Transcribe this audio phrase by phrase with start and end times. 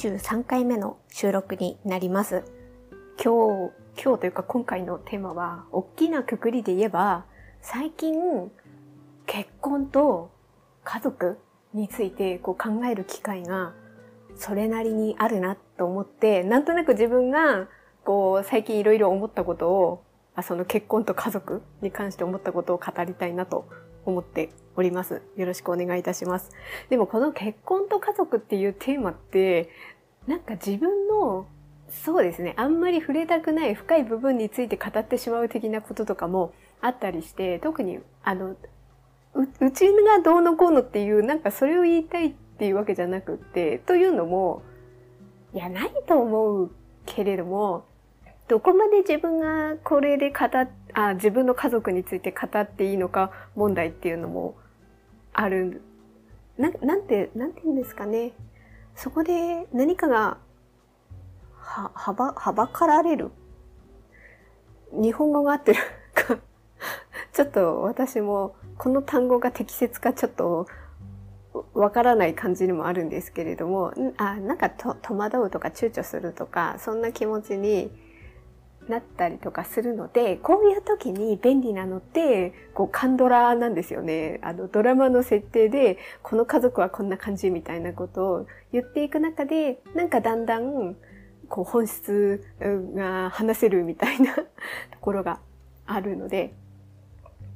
[0.00, 2.42] 23回目の収録になります。
[3.22, 7.26] 今日、今日というか今回のテーマは、大きなくくりで言えば、
[7.60, 8.14] 最近、
[9.26, 10.30] 結婚と
[10.84, 11.36] 家族
[11.74, 13.74] についてこう考える機会が
[14.36, 17.68] それなりにあるなと思って、なんとなく自分が
[18.02, 20.02] こう最近いろいろ思ったことを、
[20.42, 23.68] その結婚と家族に関して思ったことを語りたいなと
[24.04, 25.22] 思っております。
[25.36, 26.50] よろしくお願いいたします。
[26.88, 29.68] でもこの結婚と家族っていうテーマって、
[30.26, 31.46] なんか自分の
[31.90, 32.54] そうですね。
[32.56, 38.56] あんまり触れたくない深い部分について語ってしまう的なこととかもあったりして、特に、あの、う、
[39.60, 44.62] うちがどうのこうのっていう、なんかそれを言いたいっていうわけじゃなくって、というのも、
[45.52, 46.70] いや、ないと思う
[47.06, 47.84] けれども、
[48.50, 50.38] どこまで自分がこれで語、
[50.92, 54.56] あ、自分の家族について語っていいのか問題っていうのも
[55.32, 55.82] ある。
[56.58, 58.32] な、なんて、なんて言うんですかね。
[58.96, 60.38] そこで何かが、
[61.58, 63.30] は、はば、はばかられる。
[64.90, 65.80] 日本語が合ってる
[66.12, 66.36] か
[67.32, 70.66] ちょっと私もこの単語が適切かちょっと
[71.72, 78.09] わからない感じにもあるんですけれども、あ、なんかと戸惑うとか躊躇するとか、そんな気持ちに
[78.88, 84.40] なったりとかするので、こういう時に便利なのって、こう、カンドラなんですよね。
[84.42, 90.96] あの、ドラマの設定で、この家族はこんな感じみたいなことを言っていく中で、なんかだんだん、
[91.48, 94.44] こう、本質が話せるみたいな と
[95.00, 95.40] ころが
[95.86, 96.54] あるので、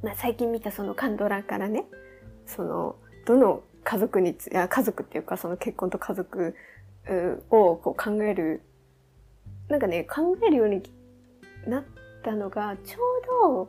[0.03, 1.87] まあ、最近見たそのカンドラからね、
[2.47, 6.55] その、どの家族につ、家族っていうかその結婚と家族
[7.51, 8.63] をこう考える、
[9.69, 10.83] なんかね、考えるように
[11.67, 11.85] なっ
[12.23, 13.69] たのが、ちょう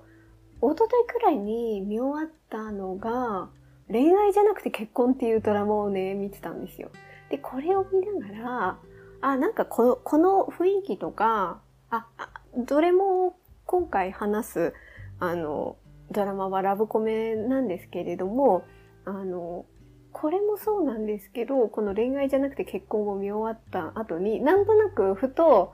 [0.62, 3.50] ど、一昨日くらいに見終わったのが、
[3.88, 6.90] 恋愛じゃなくて結婚っていうドラマをね、見てたんですよ。
[7.30, 8.78] で、これを見ながら、
[9.22, 13.36] あ、なんかこの、この雰囲気とか、あ、あどれも
[13.66, 14.74] 今回話す、
[15.20, 15.78] あの、
[16.12, 18.64] ドラマはラブコメなんですけれども、
[19.06, 19.66] あの、
[20.12, 25.74] これもそうなんですけど、この恋愛じゃなくて結婚を見終わった後に、なんとなくふと、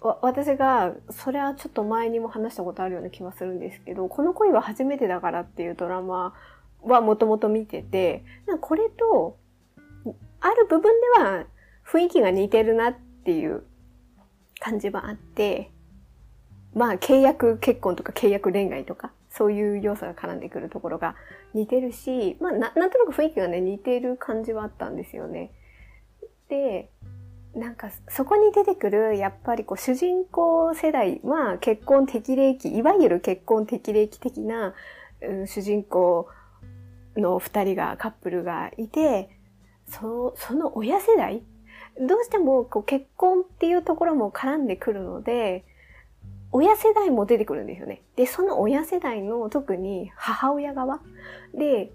[0.00, 6.34] 私が、それはちょっと前にも話したことあるような気はするんですけど、この恋は初めてだからっていうドラマ
[6.82, 8.24] はもともと見てて、
[8.62, 9.36] これと、
[10.40, 11.44] ある部分では
[11.86, 13.62] 雰囲気が似てるなっていう
[14.58, 15.70] 感じはあって、
[16.74, 21.14] まあ契約結婚とか契約恋愛とか、そういう要素が絡んでくるところが
[21.52, 25.52] 似てるし、まあななんとなく雰囲気がね似てる感じはあったんですよね。
[26.48, 26.90] で、
[27.54, 34.74] なんかそこに出てくるやっぱりこう主人公世代は結婚適齢期、いわゆる結婚適齢期的な、
[35.22, 36.28] うん、主人公
[37.16, 39.30] の二人が、カップルがいて、
[39.88, 41.42] そその親世代
[41.98, 45.64] どうしてもこう結婚っていうところも絡んでくるので、
[46.52, 48.02] 親世代も出てくるんですよね。
[48.16, 51.00] で、その親世代の特に母親側
[51.54, 51.92] で、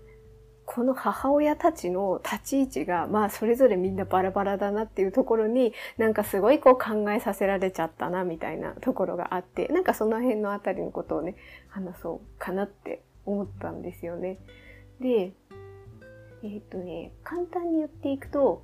[0.66, 11.36] この母親たちの立ち位置が、まあそれぞれみんなバラバラだなっていうところに、なんかすごいこう考えさせられちゃったなみたいなところがあって、なんかその辺のあたりのことをね、
[11.70, 14.40] 話そうかなって思ったんですよね。
[15.00, 15.34] で、
[16.44, 18.64] えー、っとね、簡単に言っていくと、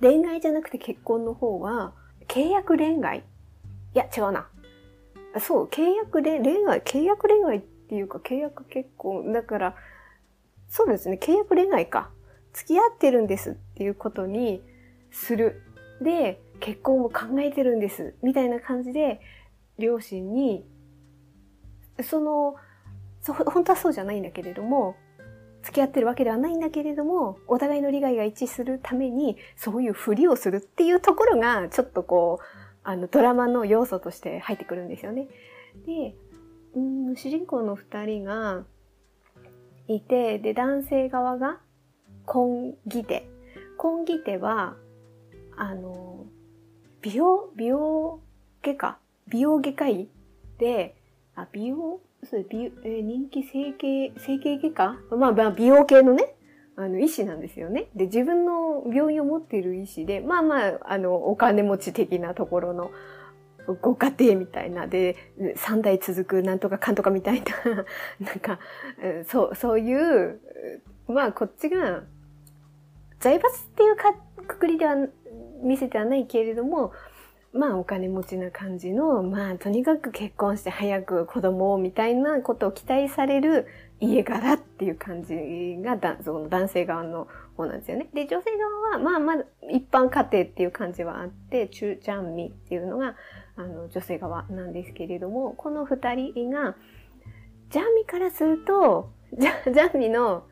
[0.00, 1.94] 恋愛じゃなくて結婚の方は、
[2.28, 3.18] 契約恋愛。
[3.94, 4.48] いや、違うな。
[5.40, 9.32] そう、契約恋愛、契約恋愛っていうか契約結婚。
[9.32, 9.76] だから、
[10.76, 11.20] そうですね。
[11.22, 12.10] 契約恋愛か。
[12.52, 14.60] 付き合ってるんですっていうことに
[15.12, 15.62] する。
[16.02, 18.16] で、結婚を考えてるんです。
[18.24, 19.20] みたいな感じで、
[19.78, 20.66] 両親に、
[22.02, 22.56] その、
[23.22, 24.96] そ本当はそうじゃないんだけれども、
[25.62, 32.44] 付き合ってるわけではないんだけれども、お互いの利害が一致するために、そういうふりをするっていうところが、ちょっとこう、
[32.82, 35.28] あの、ドラマの要素として入ってくるんですよね。
[35.86, 36.16] で、
[36.74, 38.64] うん、主人公の二人が、
[39.88, 41.58] いて、で、男性側が、
[42.26, 43.28] 婚儀手。
[43.76, 44.76] 婚儀手は、
[45.56, 46.26] あの、
[47.02, 48.20] 美容、美容
[48.62, 48.98] 外科
[49.28, 50.08] 美容外科医
[50.58, 50.96] で、
[51.34, 55.16] あ、美容、そう美え人気整形、整形外科？
[55.16, 56.34] まあ、まあ、美容系のね、
[56.76, 57.88] あの、医師なんですよね。
[57.94, 62.90] で、自分の病院を持っている医師で、まあまあ、あの、お金持ち的なところの、
[63.80, 65.16] ご家庭みたいなで、
[65.56, 67.84] 三代続くなんとかかんとかみたいな、
[68.20, 68.58] なんか、
[69.26, 70.40] そう、そういう、
[71.08, 72.02] まあこっちが、
[73.20, 74.14] 財閥っていうか
[74.46, 74.96] くくりでは
[75.62, 76.92] 見せてはないけれども、
[77.54, 83.66] まあお金持ちな感じの、まあとにかく結婚して早く子供をみたいなことを期待される
[84.00, 85.34] 家柄っていう感じ
[85.82, 88.08] がだその男性側の方なんですよね。
[88.12, 93.14] で、女性側は、まあまあ、一般家庭っていう感じはあって、中ジャンミっていうのが、
[93.56, 96.76] あの、女性側なんですけれども、この二人が、
[97.70, 100.44] ジャンミからすると、ジャジャンミの、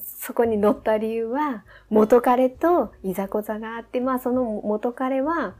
[0.00, 5.54] そこに乗った理由は、元彼といざこざがあって、まあその元彼は、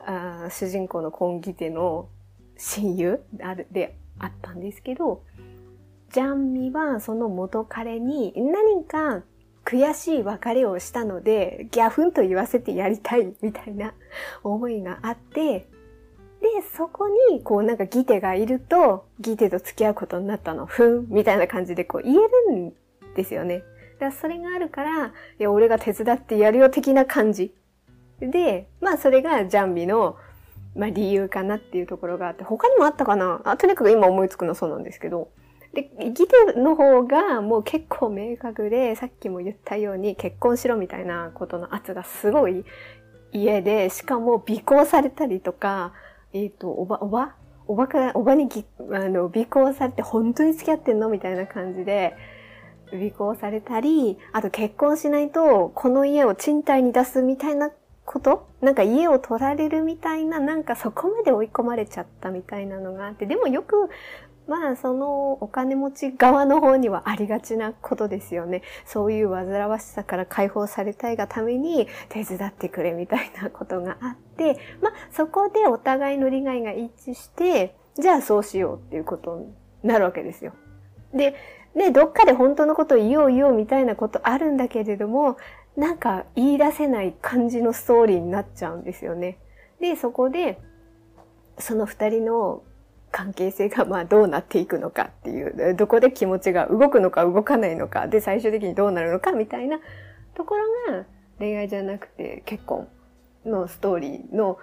[0.00, 2.08] あ主人公の今義手の
[2.56, 3.20] 親友
[3.70, 5.22] であったんですけど、
[6.12, 9.22] ジャンミはその元彼に何か
[9.64, 13.92] 悔しい別れをしたので、ギャフンと言わせてやりたいみたいな
[14.42, 15.66] 思いがあって、
[16.54, 22.16] で、そこに、こうなんかギテがいると、ギテと付き合うことになったの、ふん、みたいな感じでこう言え
[22.50, 22.72] るん
[23.14, 23.58] ですよね。
[23.58, 27.52] だからそれがあるから、いや、俺が手伝ってやるよ的な感じ。
[28.20, 30.16] で、まあそれがジャンビの、
[30.76, 33.40] まあ理由かなっていうところがあって、他にもあったかな？
[33.44, 35.30] あとにかく今思いつくのそうなんですけど、
[35.72, 42.64] で、ギテの方がもう結構明確で、さっきも言ったように結婚しろみたいなことの圧がすごい
[43.32, 45.92] 家で、しかも尾行されたりとか、
[46.32, 47.34] えっ、ー、と、おば、おば？
[47.68, 51.08] おばから、おばにぎあの尾行されて本当に付き合ってんの？
[51.08, 52.14] みたいな感じで、
[52.92, 57.70] 尾行されたり、あと結婚しないと、この家を賃貸に出すみたいな
[58.04, 58.48] こと？
[58.60, 63.88] なんか家を取られるみたいな、なんかそこまで追い込まれちゃったみたいなのがあって、でもよく
[64.46, 68.62] まあ、そのお金持ち側の方にはありがちなことですよね。
[68.84, 79.52] そういう煩わしさから解放されたいがために手伝ってくれみたいなことがあって、まあ、そこでお互いの利害が一致して、じゃあそうしようっていうことに
[79.82, 80.52] なるわけですよ。
[81.12, 81.34] で、
[81.74, 85.36] ね、どっかで本当のことを言おう言おうみたいなことあるんだけれども、
[85.76, 89.38] なんか言い出せない感じのストーリーになっちゃうんですよね。
[89.80, 90.58] で、そこで、
[91.58, 92.62] その二人の
[93.16, 99.80] 関係性がまあどうなっていくのかっていう、どこで気持ちが動くのか動かないのか、で最終的にどうなるのかみたいな
[100.34, 101.06] ところが
[101.38, 102.86] 恋愛じゃなくて結婚
[103.46, 104.58] のストーリーの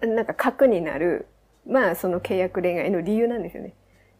[0.00, 1.26] なんか核になる、
[1.66, 3.74] まあその契約恋愛の理由なんですよね。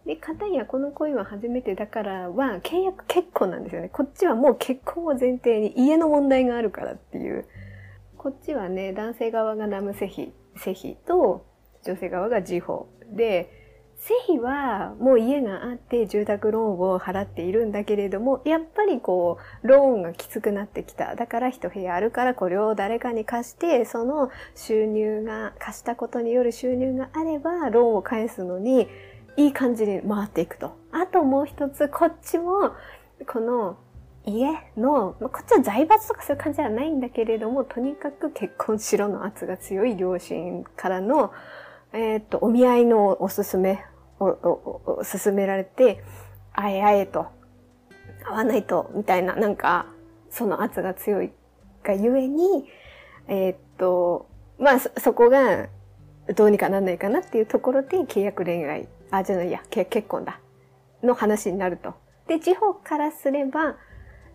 [0.05, 3.89] で、片やこの恋は初めてだからは契約結婚なんですよね。
[3.89, 7.47] こっちはもう結婚を前提に家の問題があるからっていう。
[8.19, 11.47] こっちはね、男性側がナムセヒ、セヒと
[11.85, 13.62] 女性側がジホで、
[14.05, 21.15] セヒはもう家があって住宅ローンを払っているんだけれども、やっぱりこう、ローンがきつくなってきた。
[21.15, 28.89] だから一部屋あるからこれを誰かに貸して、その収入が、貸したことによる収入があれば、ローンを返すのに、
[29.37, 30.77] いい感じに回っていくと。
[30.91, 32.73] あともう一つ、こっちも、
[33.29, 33.77] この
[34.27, 41.31] 家のま、こっちは財閥とかそういう感じではないんだけれども、とにかく結婚しろの圧が強い両親からの、
[41.93, 43.85] えっ、と、お見合いのおすすめ
[44.25, 46.03] を勧められて、
[46.53, 47.27] あえあえと、
[48.25, 49.87] 会わないと、みたいな、なんか、
[50.31, 51.31] その圧が強い
[51.83, 52.69] がゆえに、
[53.29, 54.29] えー、っと、
[54.59, 55.69] まあそ、そこが、
[56.37, 60.41] どうにかなんないかなっていうところで契約恋愛、あ、じゃないや、結婚だ、
[61.03, 61.95] の話になると。
[62.29, 63.77] で、地方からすれば、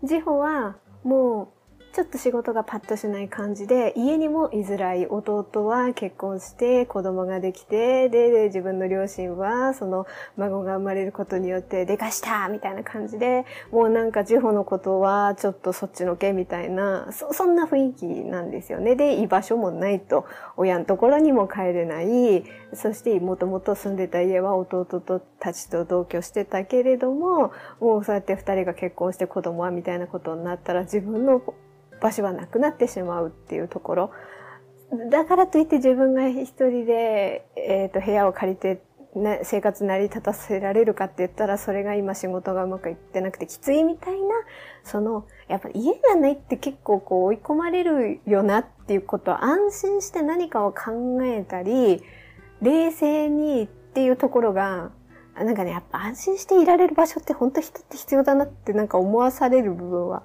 [0.06, 1.48] 地方はもう
[1.98, 10.06] ちょっと仕事がパッとしない感じで、家にも居づらい弟は結婚して子供ができて、で、で自分の両親はその
[10.36, 18.96] 孫が生まれることによってでかしたみたいな感じで、もうなんか地方のことはちょっとそっちのけみたいな、そ、そんな雰囲気なんですよね。
[18.96, 20.26] で、居場所もないと、
[20.56, 31.42] 親のところにも帰れない、そしてもともと住んでた家は弟とたちと同居してたけれども、もうそうやって二人が結婚して子供はみたいなことになったら自分の
[32.02, 34.12] 場所はなくなってしまうっていうところ。
[35.12, 38.82] だからといって自分が一人で、えっ、ー、と、部屋を借りて、
[39.16, 44.36] ね、生活成り立たせられるかって言ったら、それが今仕事がうまくいってなくてきついみたいな、
[44.84, 52.02] その、やっぱ家がないって結構こう追い込まれるよなっていうことを安心して何かを考えたり、
[52.62, 54.92] 冷静にっていうところが、
[55.36, 60.24] なんかね、やっぱ安心していられる場所って本当人って必要だなってなんか思わされる部分は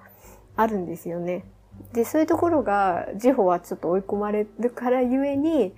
[0.57, 1.45] あるんですよね。
[1.93, 5.75] で、そういうところが、ジホはちょっと追い込まれるからゆえに、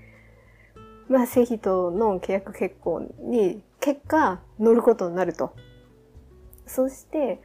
[1.09, 5.55] まあ、セヒとの契約結婚に、結果、乗ることになると。
[6.67, 7.41] そして、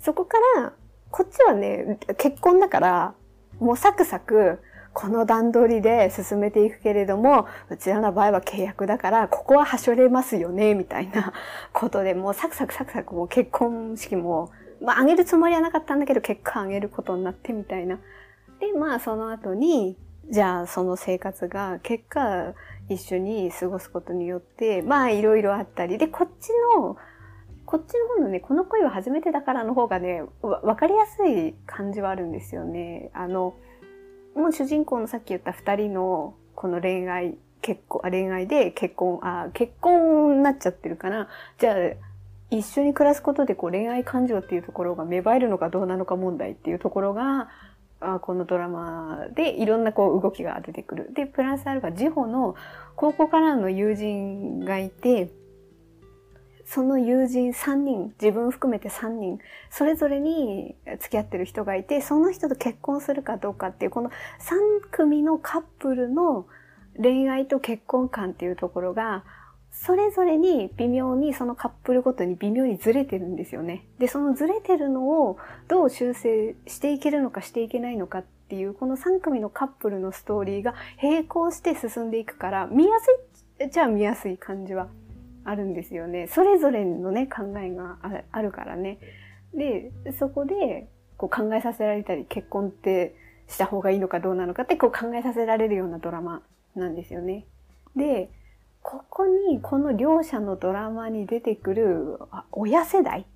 [0.00, 0.72] そこから、
[1.10, 3.14] こっちはね、結婚だから、
[3.58, 4.60] もうサクサク、
[4.92, 11.32] この段取りで進めていくけれども、うちらの場合は契約だから、ここははしょれますよね、みたいな
[11.72, 17.98] ことで、もうサクサクサクサクもう結婚式もまあ、あげるつもりはなかったんだけど、結果あげることになってみたいな。
[18.60, 19.96] で、まあ、その後に、
[20.30, 22.54] じゃあ、その生活が、結果、
[22.88, 26.96] 一緒に過ごすことによって、まあ、いろいろあったり、で、こっちの
[27.70, 33.12] こっちの方のね、この恋は初めてだからの方がね、わかりやすい感じはあるんですよね。
[33.14, 33.54] あの、
[34.34, 41.28] もう主人公のさっき言った二人のこの恋愛、結婚、恋愛で結婚、あ、結婚になっちゃってるかな。
[41.58, 41.76] じゃあ、
[42.50, 47.48] 一緒に暮らすことでこう恋愛感情っていうところが芽生えるのかどうなのか問題っていうところが、
[48.00, 51.12] あこのドラマでいろんなこう動きが出てくる。
[51.14, 52.56] で、プラスアルファ、ジホの
[52.96, 55.30] 高校からの友人がいて、
[56.64, 59.38] その友人3人、自分含めて3人、
[59.70, 64.14] それぞれに付き合ってる人がいて、その人と結婚するかどうかっていう、この3
[64.90, 66.46] 組のカップルの
[66.96, 69.24] 恋愛と結婚観っていうところが、
[69.72, 73.86] それぞれに微妙にそのカップルごとに微妙にずれてるんですよね。
[73.98, 83.06] で、そのずれてるのをどう修正していけるのかしていけないのかっていう、この3組のカップルのストーリーが並行して進んでいくから、見やす
[83.64, 84.88] いじゃあ見やすい感じは
[85.44, 86.26] あるんですよね。
[86.28, 87.98] それぞれのね、考えが
[88.32, 88.98] あるからね。
[89.54, 93.14] で、そこでこう考えさせられたり、結婚って
[93.48, 96.42] した方がいいのかどうなのかってこう考えさせられるようなドラマ
[96.74, 97.46] なんですよね。
[97.96, 98.30] で、
[98.82, 102.18] ここにこの両者のドラマに出てくる
[102.52, 103.26] 親世代？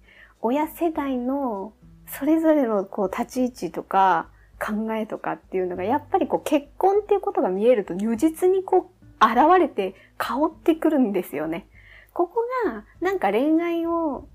[0.41, 1.73] 親世代の
[2.07, 11.67] それぞれのこう立ち位置とか考えとかっていうのがやっぱりこう結婚っていうことが見えると如実にこう現れて香ってくるんですよね。
[12.13, 14.29] ここがなんか恋愛を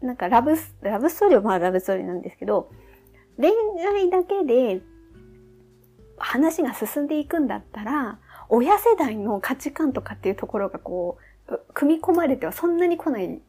[0.00, 2.70] なんかラブラブストーリーはまあラブストーリーなんですけど
[3.38, 3.50] 恋
[3.94, 4.80] 愛だけで
[6.18, 8.18] 話が進んでいくんだったら
[8.50, 13.40] 親世代の価値観とかっていうところがこう、組み込まれてはそんなに来ない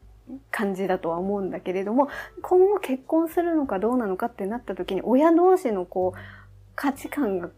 [0.50, 2.08] 感じだとは思うんだけれども、
[2.40, 6.18] 今後結婚するのかどうなのかってなった時に、親同士のこう、
[6.74, 7.50] 価値観が、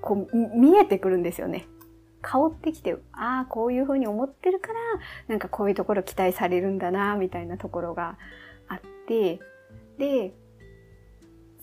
[0.00, 1.66] こう、見えてくるんですよね。
[2.22, 4.74] 香ってきて、ああ、こういうふうに思ってるから、
[5.28, 8.16] なんかこういうところ期待されるんだな、みたいなところが
[8.68, 9.40] あって、
[9.98, 10.32] で、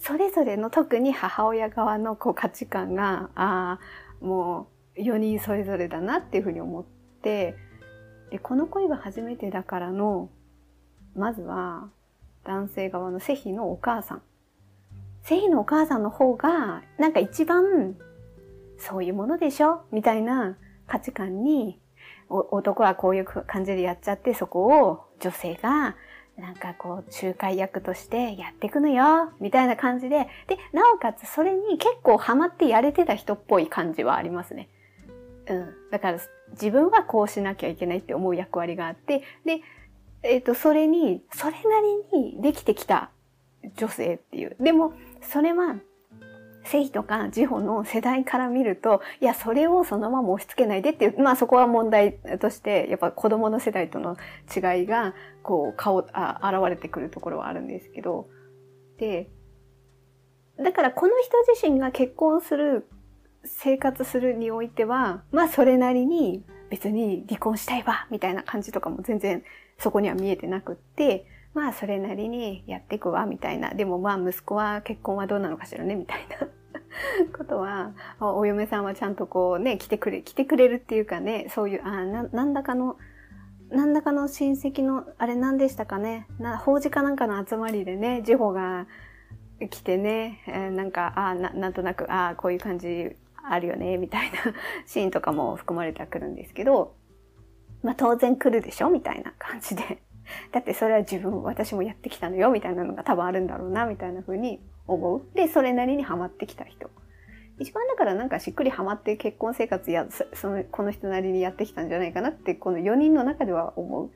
[0.02, 3.80] それぞれの特に母親側のこう価値観が、あ
[4.22, 6.86] あ、もう、4人それぞれだなっていうふうに思っ
[7.22, 7.56] て、
[8.32, 10.30] で、この恋は初めてだからの、
[11.16, 11.90] まずは
[12.44, 14.22] 男性側のセヒのお母さん。
[15.24, 17.96] セヒのお母さんの方が、なんか一番、
[18.78, 19.82] そういうものでしょ？
[19.92, 21.80] みたいな価値観に、
[22.30, 25.96] 男はこういう感じでやっちゃって、そこを女性が
[26.38, 34.70] なんかこう、仲介役としてやっていくのよ、みたいな感じで、で、なおかつそれに結構ハマってやれてた人っぽい感じはありますね。
[35.50, 35.74] うん。
[35.92, 36.20] だから
[36.52, 39.62] 自分はこうしなきゃいけないって思う役割があって、で、
[40.24, 41.60] えっ、ー、と、それに、それな
[42.12, 43.10] りにできてきた
[43.76, 44.56] 女性っていう。
[44.60, 45.78] でも、それは、
[46.66, 54.18] セヒとかジホの世代から見ると、いや、それをそのまま押し付けないでっていう、まあそこは問題として、やっぱ子供の世代との
[54.54, 58.28] 違いが、こう、顔、あ、現れてくるところはあるんですけど、
[58.98, 59.30] で、
[60.58, 62.86] だからこの人自身が結婚する
[63.46, 69.44] 生活するにおいては、まあそれなりに別に離婚したいわ、みたいな感じとかも全然
[69.78, 73.74] そこには見えてなくって、まあそれなりにやっていくわ、みたいな。
[73.74, 76.48] でもまあ息子は結婚はどうなのかしらね、みたいな
[77.38, 82.98] ことは、お嫁さんはちゃんとこうね、来てくれ、来てくれるっていうかね、そういう、あな、なんだかの、
[83.70, 88.88] なんだかの親戚の、あれ何でしたかね、な、法事かなんかの集まりでね、ジホが
[89.70, 93.16] 来てね、えー、なんか、あななんとなく、ああ、こういう感じ
[93.50, 94.38] あるよね、みたいな
[94.86, 96.96] シーンとかも含まれてくるんですけど、
[97.84, 100.02] まあ当然来るでしょみたいな感じで。
[100.52, 105.22] だってそれは自分、私もやってきたのよ、みたいなのが多分あるんだろうな、みたいな風に思う。
[105.34, 106.90] で、それなりにハマってきた人。
[107.58, 114.12] 一番だからなんかしっくりハマって結婚生活や、その、この人なりにやってきたんじゃないかなって、この4人の中では思う。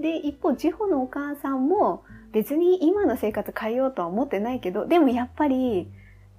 [0.00, 5.90] で、一方、ジホのお母さんも別に今の生活変えようとは思ってないけど、でもやっぱり、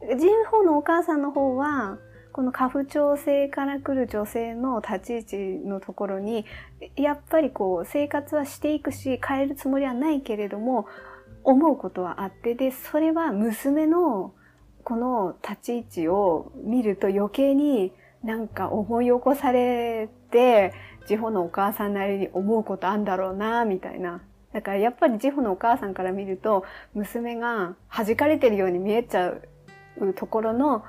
[0.02, 1.98] ジホのお母さんの方は、
[2.32, 6.46] この家父長制から来る女性の立ち位置のところに、
[6.96, 10.88] やっぱりこう生活はしていくし、変えるつもりはないけれども、
[11.44, 14.34] 思うことはあって、で、それは娘の
[14.84, 17.92] この立ち位置を見ると余計に
[18.24, 20.74] なんか思い起こされて、
[21.08, 24.22] ジホのお母さんなりに思うことあんだろうな、みたいな。
[24.54, 30.84] だからやっぱりジホのお母さんから見ると、娘が弾かれてるように見えちゃうところの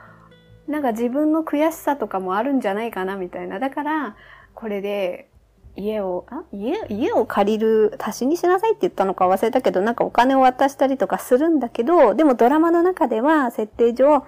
[0.70, 3.58] なんか自分の悔しさとかもあるんじゃないかなみたいな。
[3.58, 4.16] だから、
[4.54, 5.28] これで
[5.76, 6.44] 家を、あ？
[6.52, 14.24] 家、家を借りる、足しにしなさいって言ったのか忘れたけど、なんかお金を渡したりとかするんだけど、でもドラマの中では設定上、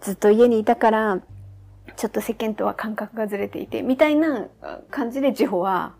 [0.00, 1.20] ずっと家にいたから、
[1.96, 4.46] ちょっと世間とは感覚がずれていて、みたいな
[4.90, 5.94] 感じでジホは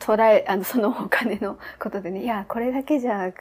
[0.00, 3.32] 捉え、あの、そのお金のことでね、いや、これだけじゃ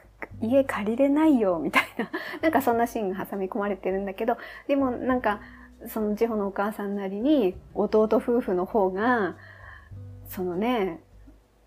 [0.42, 2.10] 家借りれないよ、みたいな、
[2.42, 4.38] なんかそんなシーンが挟み込まれてるんだけど、
[4.68, 5.42] でもなんか、
[5.88, 9.36] その地方のお母さんなりに、弟夫婦の方が、
[10.28, 11.00] そのね、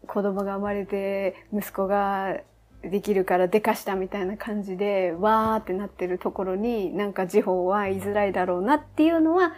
[0.06, 2.38] 子供が生まれて、息子が
[2.82, 9.52] できるからでかしたみたいな感じで、わーってなってるところに、なんか地方は居づらいだろうなっていうのは、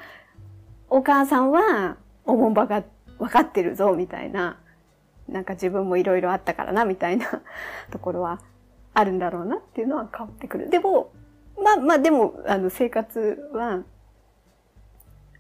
[0.89, 2.85] お母さんは、おもんばが
[3.19, 4.59] 分かってるぞ、みたいな。
[5.29, 7.27] なんか自分もいろいろあったからな、みたいな
[7.91, 8.41] ところは
[8.97, 10.71] あるんだろうなっていうのは変わってくる。
[10.71, 11.13] でも、
[11.63, 13.83] まあまあでも、あの、生活は、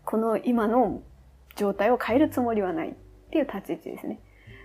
[0.04, 1.00] この今の
[1.56, 2.94] 状態を変えるつもりはないっ
[3.30, 4.20] ていう立ち位置ですね。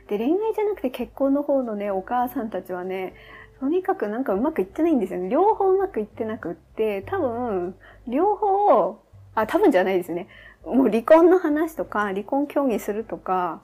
[0.10, 3.13] で、恋愛じゃなくて結婚の方のね、お母さんたちはね、
[3.62, 5.29] とにかくなんかうまくいってないんですよね。
[5.29, 7.75] 両方うまくいってなくって、多分、
[8.10, 9.00] 両方、
[9.36, 10.27] あ、多分じゃないですね。
[10.65, 13.62] もう離婚の話とか、離婚協議するとか、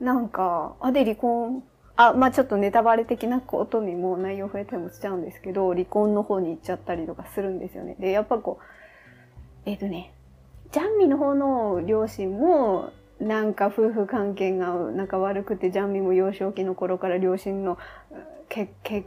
[0.00, 1.64] なんか、あ、で離婚、
[1.96, 7.96] あ、まあちょっとネタバレ的なことにも内容増えたりもしちゃうんですけど、離婚の方に行っちゃったりとかするんですよね。
[7.98, 8.64] で、やっぱこう、
[9.70, 10.12] えっ、ー、とね、
[10.72, 17.78] ジャンミの方の両親も、なんか夫婦関係がなんか悪くて、ジャンミも幼少期の頃から両親の、
[18.48, 19.04] け、け、ん？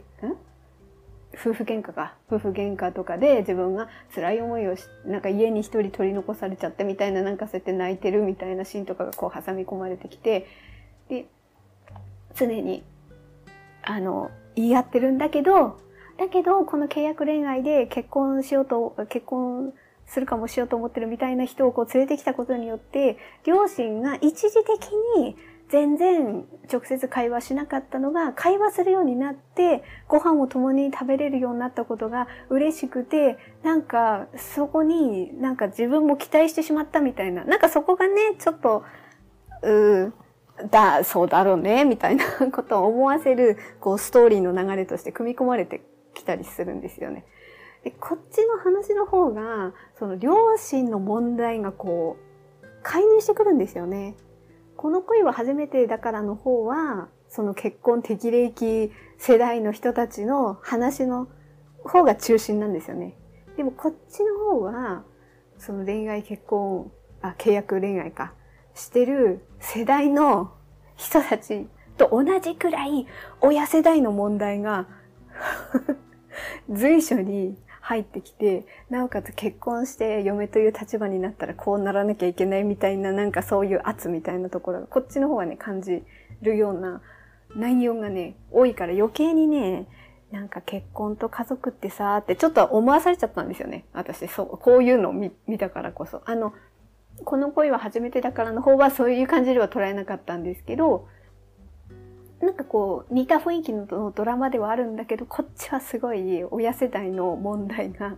[1.34, 2.14] 夫婦喧嘩か。
[2.28, 10.46] 夫婦喧嘩とかで自分が辛い思いをし、なんか家に一人取り残されちゃってみたいな、なんかそうやって泣いてるみたいなシーンとかがこう挟み込まれてきて、
[11.10, 11.26] で、
[12.38, 12.84] 常に、
[13.82, 15.80] あの、言い合ってるんだけど、
[16.18, 19.72] だけど、この契約恋愛で結婚しようと、結婚
[20.06, 25.36] するかもしようと思ってるみたいな人をこう連れてきたことによって、両親が一時的に
[25.68, 38.82] 全然直接会話しなかったのが、会話するようになって、ご飯を共に食べれるようになったことが嬉しくて、なんかそこになんか自分も期待してしまったみたいな、なんかそこがね、ちょっと、
[39.62, 40.12] うー
[40.70, 45.82] だ、そうだろうね、みたいなことを思わせる、こうストーリーの流れとして組み込まれて
[46.14, 47.24] きたりするんですよね。
[47.84, 52.16] で、こっちの話の方が、その両親の問題がこ
[52.62, 54.16] う、介入してくるんですよね。
[54.76, 61.28] この恋は初めてだからの方は、その結婚適齢期世代の人たちの話の
[61.84, 63.16] 方が中心なんですよね。
[63.56, 65.04] でもこっちの方は、
[65.58, 66.90] その恋愛結婚、
[67.20, 68.32] あ、契約恋愛か、
[68.78, 70.52] してる世代の
[70.96, 73.06] 人たちと同じくらい
[73.40, 74.86] 親世代の問題が
[76.70, 86.04] 随所に入ってきて、なおかつ結婚して嫁という立場になったらこうならなきゃいけないみたいな、なんかそういう圧みたいなところが、こっちの方はね、感じ
[86.42, 87.00] るような
[87.56, 89.86] 内容がね、多いから余計にね、
[90.30, 93.86] なんか結婚と家族ってさーってちょっと思わされちゃったんですよね。
[93.94, 96.20] 私、そう、こういうのを見たからこそ。
[96.26, 96.52] あの、
[97.24, 101.08] この恋は初めてだからの方はそういう感じでは捉えなかったんですけど、
[102.40, 108.16] なんかこう似た雰囲気のドラマではあるんだけどこっちはすごい親世代の問題が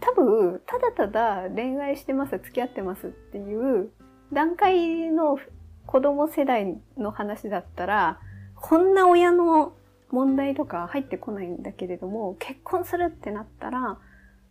[0.00, 3.90] 多分ただただ恋愛してます付き合ってますっていう
[4.32, 5.38] 段階の
[5.86, 8.18] 子供世代の話だったら
[8.56, 9.74] こんな親の
[10.10, 13.98] 問題とか入ってこないんだけれども結婚するってなったら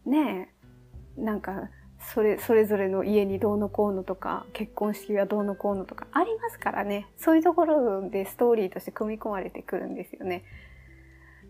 [0.05, 0.49] ね
[1.17, 1.69] えなんか
[2.01, 7.07] それ、それぞれの家にどうのこうのとか、結婚式がどうのこうのとかありますからね。
[7.17, 10.43] そういうところでストーリーとして組み込まれてくるんですよね。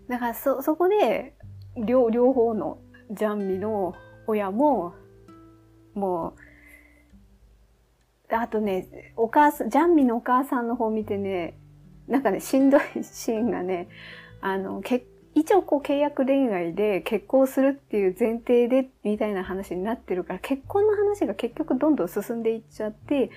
[0.08, 1.34] だからそ、そこで、
[1.78, 2.80] 両、両方の
[3.12, 3.96] ジャンミの
[4.28, 4.94] 親も、
[5.94, 6.36] も
[8.30, 11.58] う、あとね、お母さん、ジャンミのお母さんの方見てね、
[12.08, 13.88] なんかね、しんどいシーンがね、
[14.42, 23.32] あの、結一応こう契約恋愛で結婚するっていう前提でみたいな話になってるから結婚の話が結局どんどん進んでいっちゃって、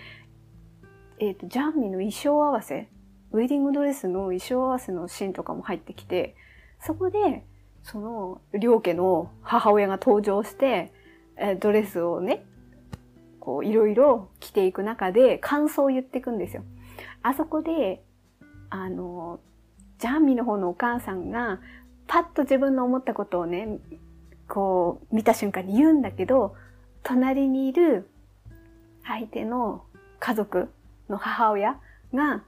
[1.18, 2.88] えっ、ー、と、ジャンミの衣装合わせ、
[3.32, 6.34] ウェディングドレスの衣装合わせのシーンとかも入ってきて、
[6.80, 7.44] そこで、
[7.82, 10.92] その、両家の母親が登場して、
[11.36, 12.44] えドレスをね、
[13.40, 16.64] こう、いろいろ着ていく中で感想を言っていくんですよ。
[17.22, 18.02] あそこで、
[18.70, 19.40] あの、
[19.98, 21.60] ジャンミの方のお母さんが、
[22.06, 23.78] パッと自分の思ったことをね、
[24.48, 26.54] こう、見た瞬間に言うんだけど、
[27.02, 28.08] 隣にいる
[29.06, 29.84] 相手の
[30.20, 30.70] 家族
[31.08, 31.78] の母親
[32.12, 32.42] が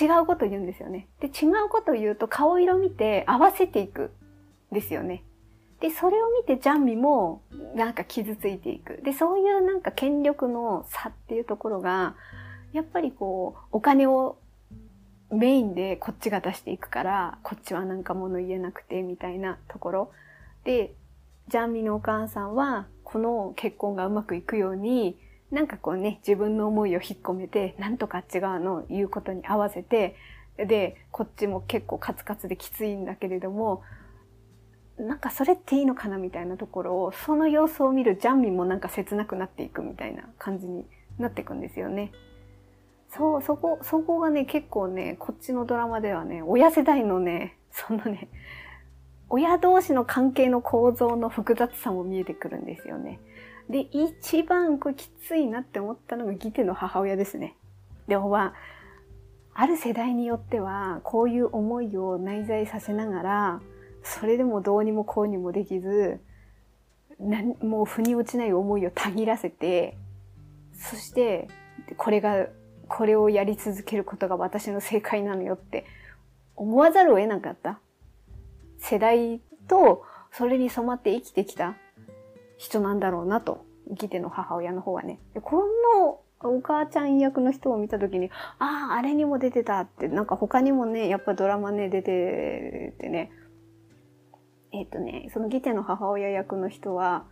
[0.00, 1.08] 違うこと言うんですよね。
[1.20, 4.12] で、違うこと言うと顔色見て合わせていく
[4.72, 5.24] ですよね。
[5.80, 7.42] で、それを見てジャンミも
[7.74, 9.00] なんか傷ついていく。
[9.02, 12.14] で、そういうなんか権力の差っていうところが、
[12.72, 14.36] やっぱりこう、お金を
[15.30, 20.12] メインでこっちが出していくから、こっちはなんか物言えなくて、みたいなところ。
[20.64, 20.94] で、
[21.48, 25.18] ジャンミのお母さんは、この結婚がうまくいくように、
[25.50, 30.16] なんかこうね、自分の思いを引っ込めて、なんとか違うの言うことに合わせて、
[30.56, 33.82] で、こっちも結構カツカツできついんだけれども、
[34.98, 40.84] なんかそれっていいのかなみたいなところを、その様子を見るジャンミンもなんか切なくなっていくみたいな感じに
[41.18, 42.12] なっていくんですよね。
[43.10, 48.28] そう、そこ、そこがね、結構ね、こっちのドラマではね、親世代のね、そのね、
[49.28, 53.20] 親同士の関係の構造の複雑さも見えてくるんですよね。
[53.68, 57.56] で、一番これきついなって思ったのがギテの母親ですね。
[58.08, 58.54] で、おば、
[59.54, 63.60] ある世代によっては、こういう思いを内在させながら、
[64.02, 66.20] それでもどうにもこうにもできず、
[67.62, 69.96] もう腑に落ちない思いをたぎらせて、
[70.72, 71.48] そして、
[71.96, 72.46] これが、
[72.90, 75.86] これをやり続けることが私の正解なのよって
[76.56, 77.78] 思わざるを得なかった。
[78.78, 81.76] 世代とそれに染まって生きてきた
[82.58, 85.20] 人なんだろうなと、ギテの母親の方はね。
[85.40, 85.62] こ
[85.96, 93.30] のお母ちゃん役の人を見たときに、ああ、あれにも出てたって、なんか他にもね、やっぱドラマね、出ててね、
[94.72, 97.24] えっ、ー、とね、そのギテの母親役の人は、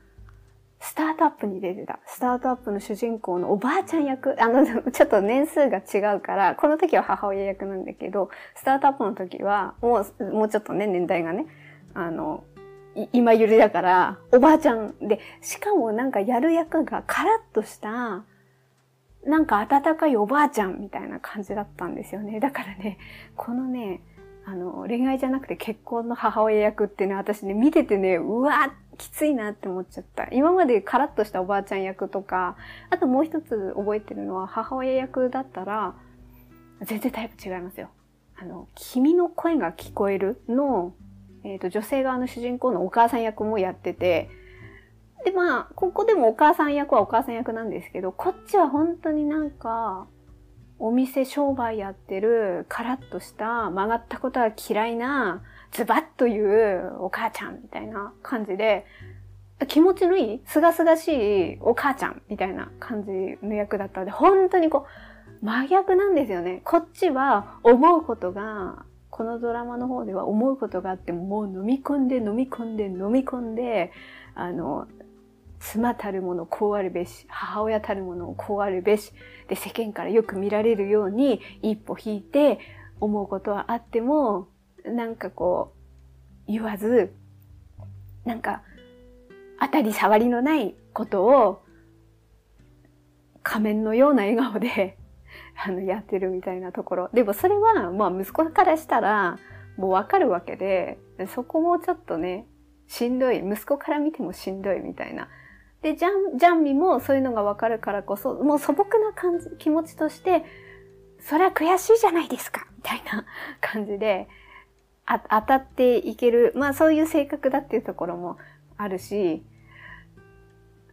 [0.81, 1.99] スタートアップに出てた。
[2.07, 4.41] スタートアップの主人公のおばあちゃん役。
[4.41, 11.47] あの、 ちょっと年数が違うから、この時は母親役なんだけど、スタートアップの時は、もう、もうちょっとね、年代がね、
[11.95, 12.45] あの、
[13.13, 18.25] 今ゆりだから、おばあちゃんで、しかもなんかやる役がカラッとした、
[19.25, 22.41] なんか温かいおばあちゃんみたいな感じだったんですよね。
[22.41, 22.99] だからね、
[23.37, 24.01] このね、
[24.47, 30.29] あの、恋愛じゃなくて結婚の母親役ってね、私ね、見ててね、うわーってきついなって思っちゃった。
[30.33, 32.57] 今までカラッとしたおばあちゃん役とか、
[32.91, 35.95] あともう一つ覚えてるのは母親役だったら、
[36.83, 37.91] 全然タイプ違いますよ。
[38.37, 40.95] あの、君の声が聞こえるの、
[41.45, 44.29] えっ、ー、と、女性側の主人公のお母さん役もやってて、
[45.25, 50.07] で、まあ、ここでもお母さん役はお母さん役なんですけど、こっちは本当になんか、
[50.79, 58.87] お店商売やってる、カラッとした曲がったことは嫌いな、ズバッというお母ちゃんみたいな感じで、
[59.67, 61.09] 気持ちのいい、すがすがし
[61.55, 63.11] いお母ちゃんみたいな感じ
[63.45, 64.87] の役だったので、本当にこ
[65.43, 66.63] う、真逆なんですよね。
[66.65, 73.93] こっちは思うことが、このドラマの方では思うことがあっても、う飲み込んで飲み込んで飲み込んで、
[74.35, 74.87] あの、
[75.61, 79.13] 妻たるものこうあるべし、母親たるものこうあるべし、
[79.49, 82.61] で、世間からよく見られるように一歩引いて
[83.01, 84.49] 思うことはあっても、
[84.91, 85.73] なんかこ
[86.49, 87.13] う、言わず、
[88.25, 88.63] なんか、
[89.61, 91.63] 当たり障りのないことを、
[93.43, 94.99] 仮面のような笑顔で
[95.65, 97.11] あの、やってるみたいなところ。
[97.13, 99.39] でもそれは、まあ息子からしたら、
[99.77, 100.99] もうわかるわけで、
[101.29, 102.47] そこもちょっとね、
[102.87, 103.39] しんどい。
[103.39, 105.29] 息子から見てもしんどいみたいな。
[105.83, 110.45] で、ジャン、ジャンミもそういうのがわかるからこそ、もう素朴な感じ、気持ちとして、
[111.21, 113.25] それは悔しいじゃないですかみたいな
[113.61, 114.29] 感じで、
[115.11, 116.53] あ、当たっていける。
[116.55, 118.37] まあそういう性格だっていうところも
[118.77, 119.43] あるし、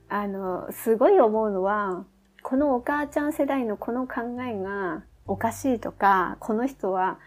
[0.08, 2.06] あの、すごい思うのは、
[2.42, 7.20] このお母ちゃん世代のこの考えがおかしいとか、この人は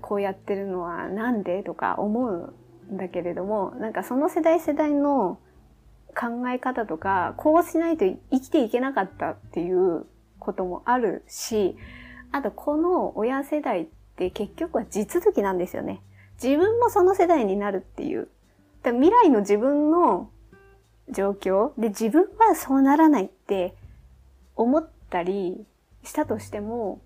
[0.00, 2.54] こうやってるのはなんでとか思う
[2.92, 5.38] んだけれども、なんかその世代世代の
[6.18, 10.06] 考え方とか、こうしないと生きていけなかったっていう
[10.38, 11.76] こともあるし、
[12.30, 16.00] あとこの親世代って結局は地続きなんですよね。
[16.42, 18.28] 自分もその世代になるっていう。
[18.84, 20.30] 未来の自分の
[21.08, 23.74] 状況で自分はそうならないって
[24.56, 25.64] 思ったり
[26.02, 27.00] したとしても、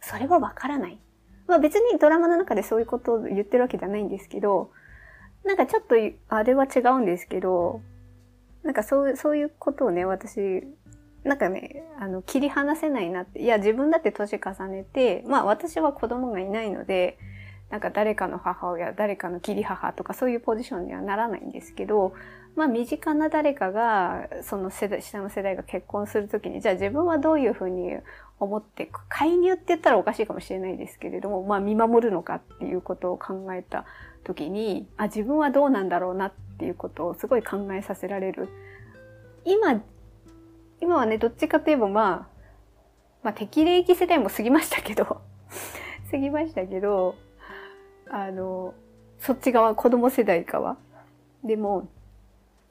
[0.00, 0.98] それはわからない。
[1.46, 4.70] まあ別にドラマの中でそういうことを言ってるわけじゃないんですけど、
[5.44, 5.94] なんかちょっと
[6.28, 7.80] あれは違うんですけど、
[8.62, 10.64] なんかそうそういうことをね、私、
[11.24, 13.40] なんかね、あの、切り離せないなって。
[13.42, 17.18] いや、自分だって年重ねて、まあ私は子供がいないので、
[17.70, 22.14] なんか誰かの母親、誰かの義理母とかそういうポジションにはならないんですけど、
[22.56, 27.92] まあ身近な誰かが、その世代、下の世代が結婚するときに、じゃあ自分はどういうふうに
[28.40, 33.84] 思って、介入って言ったらおかしいかもしれないですけれども、まあ見守るのかっていうことを考えた
[34.24, 38.48] ときに、あ、自分はどうなんだろうなっていうことをすごい考えさせられる。
[39.44, 39.82] 今、
[40.80, 42.38] 今はね、どっちかといえばまあ、
[43.22, 45.04] まあ適齢期世代も過ぎましたけど
[46.10, 47.14] 過ぎましたけど、
[48.10, 48.74] あの、
[49.18, 50.76] そっち側、子供世代側。
[51.44, 51.88] でも、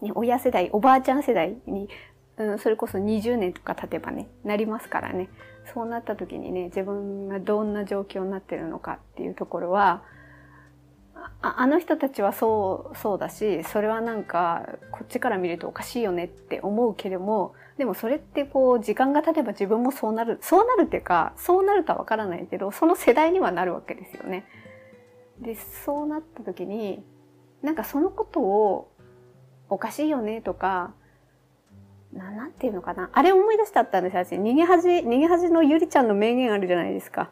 [0.02, 1.90] ね、親世代、おばあちゃん世代に、
[2.38, 5.30] うん、それこそ20年とか経てばね、なりますからね。
[5.74, 10.04] そうなった時にね、自分がどんな状況になってるのかっていうところは、
[11.42, 24.46] ああの人たちはそうそうだしそれはなんかこっちから見るとおかしいよねって思うけれどもでもそれってこう時間が経てば自分もそうなるそうなるっていうかそうなるとはわからないけどその世代にはなるわけですよね。
[25.42, 27.04] でそうなった時に
[27.62, 28.92] なんかそのことを
[29.70, 30.94] おかしいよねとか
[32.14, 37.30] ななんていうのかなあれ思い出しちゃったんですよ私逃げ恥逃げ恥のゆりちゃんの名言あるじゃないですか。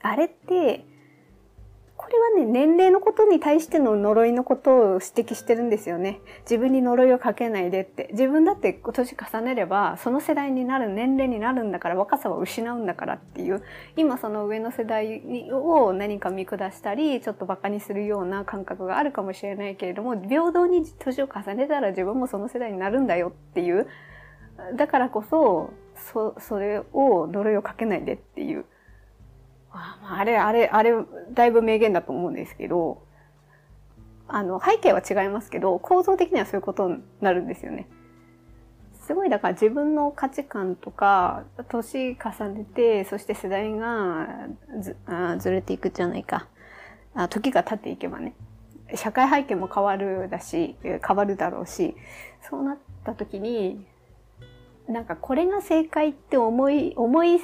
[0.00, 0.84] あれって
[2.08, 6.20] これはね、年齢のことに対しての呪いのことを指摘してるんですよね。
[6.42, 8.08] 自分に呪いをかけないでって。
[8.12, 13.62] 自分だって年重ねれば、その世代になる、年齢になるんだから、若さは失うんだからっていう、
[13.94, 23.86] 今その上の世代を何か見下したり、ちょっと馬鹿にするような感覚があるかもしれないけれども、平等に年を重ねたら自分もその世代になるんだよっていう。
[24.76, 28.64] だからこそ、そ、それを呪いをかけないでっていう。
[29.70, 30.92] ああれ、あれ、あれ、
[31.32, 33.02] だいぶ名言だと思うんですけど、
[34.28, 37.88] あの、背景は違いますけど、構造的にはそういうことになるんですよね。
[39.08, 44.48] すごい、だから自分の価値観とか、年重ねて、そして世代が
[44.80, 46.46] ずあずれていくじゃないか。
[47.14, 48.34] あ時が経っていけばね。
[48.94, 51.96] 社会背景も変わるだし、変わるだろうし、
[52.50, 53.86] そうなった時に、
[54.88, 57.40] なんかこれが正解って思い、思い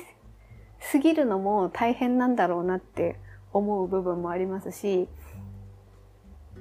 [0.93, 3.17] 過ぎるのも大変なんだろうなって
[3.53, 5.09] 思う部分もありますし、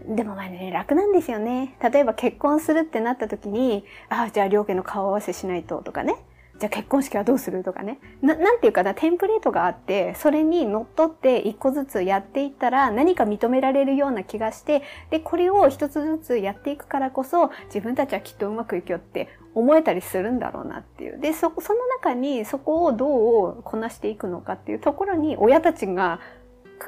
[0.08, 1.78] でもまあね、楽なんですよね。
[1.82, 6.16] 例えば結婚するってなった時に、ああ、じゃあ両家の顔合わせしないととかね。
[6.60, 8.00] じゃあ結婚式はどうするとかね。
[8.22, 21.20] な、なんていうかな、テンプレートがあって、それに乗っ取って一個ずつやっていったら何か認められるような気がして、で、これを一つずつやっていくからこそ、自分たちはきっとうまくいくよって思えたりするんだろうなっていう。
[21.20, 26.20] で、そ、その中にそこをどうこなしていくのかっていうところに親たちが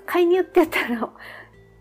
[0.06, 1.10] 介入って言ったら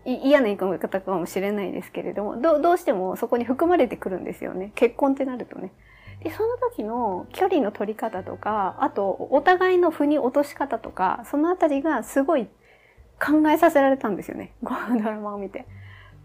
[0.05, 4.71] 嫌な言い方かもしれないですけれども、どどうしてもそこに含まれてくるんですよね。
[4.75, 5.71] 結婚ってなるとね。
[6.25, 12.47] で、その時の距離の取り方とか、あと、お互いの腑に落とし方とか、そのあたりがすごい
[13.23, 14.51] 考えさせられたんですよね。
[14.65, 15.67] このドラマを見て。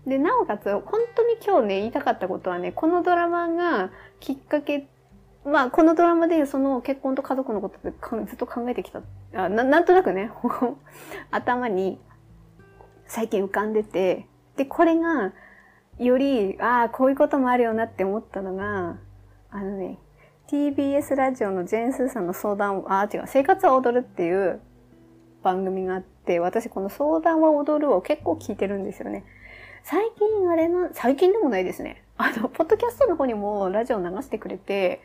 [0.07, 4.89] で、なおかつ、本当に今日ね、言いたかったことはね、このドラマがきっかけ、
[5.45, 7.93] まあ、このドラマでその結婚と家族のことで
[8.27, 9.03] ずっと考えてきた。
[9.35, 10.33] あななんとなくね、
[11.31, 12.01] 頭に
[13.05, 15.35] 最近浮かんでて、で、これが、
[15.99, 18.97] より、ああ、こういうこともあるよなって思ったのが、
[19.53, 19.99] あのね、
[20.49, 24.61] TBS ラジオのジェーン・スーさんの相談、あ、違う、生活は踊るっていう
[25.43, 29.25] 番組があって、私この相談は踊るを結構聞いてるんですよね。
[29.83, 32.05] 最近あれな、最近でもないですね。
[32.17, 35.01] あの、ポッドキャストの方にもラジオ流してくれて、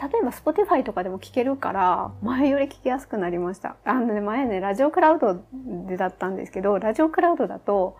[0.00, 3.76] 例えば Spotify とかでも聞けるから、前より聞きやすくなりました。
[3.84, 5.42] あのね、前ね、ラジオクラウド
[5.88, 7.96] でだったんですけど、ラジオクラウドだと、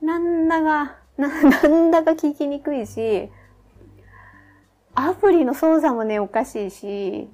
[0.00, 1.28] なんだが、な
[1.68, 3.30] んだか聞きにくいし、
[4.94, 7.28] アプリの操作もね、おかしいし、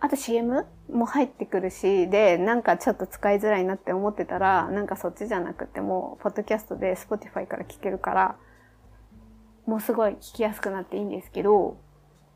[0.00, 8.36] あと CM も入ってくるし、で、なんかちょっと使いづらいなって思ってたら、なんかそっちじゃなくても、ポッドキャストで Spotify から聞けるから、
[9.66, 11.78] もうすごい聞きやすくなっていいんですけど、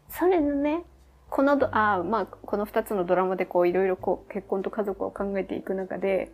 [0.08, 0.84] それのね、
[1.28, 6.32] このど、あまあ、この二つのドラマでこういろいろこう結婚と家族を考えていく中で、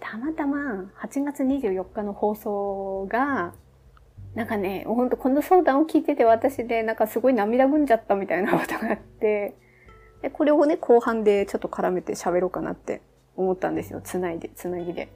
[0.00, 3.54] たまたま8月24日の放送が、
[4.36, 9.54] なんかね、ほんとこの相談を聞いてて私で、なんかすごい涙ぐんじゃったみたいなことがあって、
[10.20, 13.00] で、これをね、後半でちょっと絡めて喋ろうかなって
[13.34, 14.02] 思ったんですよ。
[14.04, 15.10] つないで、つなぎで。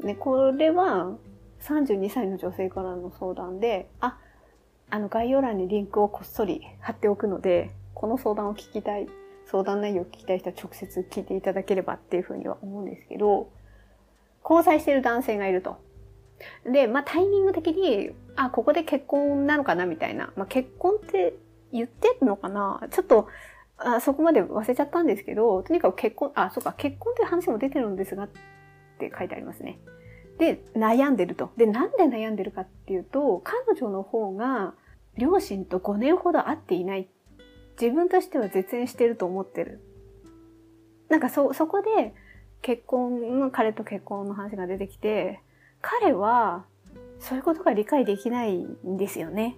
[0.00, 1.12] ね、これは
[1.60, 4.18] 32歳の女性からの相談で、あ、
[4.88, 9.06] あの概要欄にリンクをこっそり貼っておくので、この相談を聞きたい、
[9.44, 13.50] 相談内容を聞きたい人は直接聞いていただければっていうふうには思うんですけど、
[14.42, 15.76] 交際している男性がいると。
[16.64, 20.32] で、まあタイミング的に、あ、ここで結婚なのかなみたいな。
[20.36, 21.34] まあ結婚って
[21.72, 22.80] 言ってんのかな？
[22.90, 23.28] ちょっと、
[23.78, 28.28] あそこまで忘れちゃったんですけど、とにかく結婚、あ、そうか、結婚という話も出てるんですがっ
[28.98, 29.78] て書いてありますね。
[30.38, 31.50] で、悩んでると。
[31.56, 34.74] で、なんで悩んでるかっていうと、彼女の方が
[35.16, 37.08] 両親と5年ほど会っていない。
[37.80, 39.80] 自分としては絶縁してると思ってる。
[41.08, 42.14] なんかそ、そこで
[42.62, 45.40] 結婚彼と結婚の話が出てきて、
[45.80, 46.64] 彼は
[47.18, 49.56] そういうことが理解できないんですよね。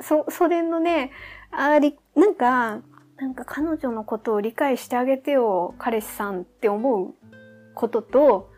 [0.00, 1.12] そ、それのね、
[1.50, 2.80] あり、なんか、
[3.16, 7.14] なんか彼女のことを理解してあげてよ、彼氏さんって思う
[7.74, 8.50] ことと、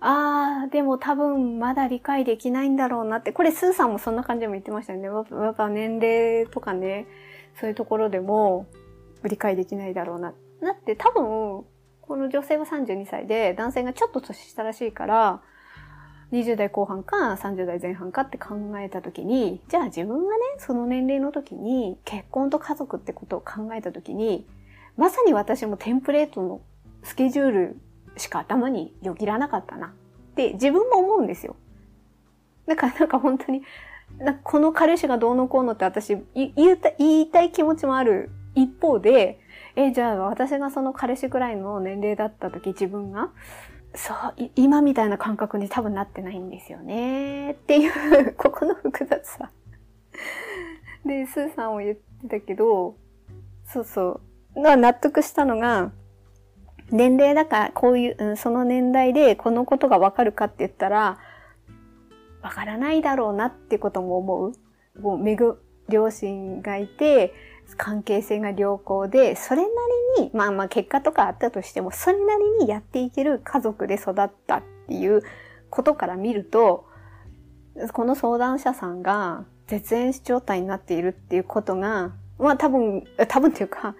[0.00, 5.06] ああ、でも多分まだ理解できないんだろうなって、これスーさんもそんな感じでも言ってましたよね。
[5.06, 7.06] やっぱ年齢とかね、
[7.58, 8.66] そういうところでも
[9.24, 10.34] 理解できないだろうな。
[10.62, 11.64] だって多分、
[12.02, 15.42] この女性は32歳で、男性がちょっと年下らしいから、
[16.32, 24.46] 20代後半か30代前半かって考えた時に、じゃあ自分がね、その年齢の時に結婚と家族ってことを考えた時に、
[24.96, 26.60] まさに私もテンプレートの
[27.04, 27.80] スケジュール
[28.16, 29.90] しか頭によぎらなかったなっ
[30.34, 31.54] て自分も思うんですよ。
[32.66, 33.62] だからなんか本当に、
[34.42, 39.38] この彼氏がどうのこうのって私言いた言いたい気持ちもある一方で、
[39.76, 43.30] え、じゃあ私がその彼氏ぐらいの年齢だった時自分が
[43.96, 47.52] そう、今みたいな感覚に多分なってないんですよね。
[47.52, 49.50] っていうここの複雑さ。
[51.04, 51.96] で、スーさんを言っ
[52.28, 52.96] てたけど、
[53.64, 54.20] そうそ
[54.54, 54.76] う。
[54.76, 55.92] 納得したのが、
[56.90, 61.18] 年齢だからこういう、うん、その年代でこのことがわかるかって言ったら、
[62.42, 64.52] わからないだろうなってことも思う。
[65.00, 67.32] もう、めぐ、両親がいて、
[67.76, 69.68] 関係性が良好で、それな
[70.18, 75.22] りに、まあまあ結果とかあったとしても、それなりにやっていける家族で育ったっていう
[75.70, 76.86] ことから見ると、
[77.92, 83.94] この相談者さんが絶縁状態になっているっていうことが、まあ多分、 多分っていうか、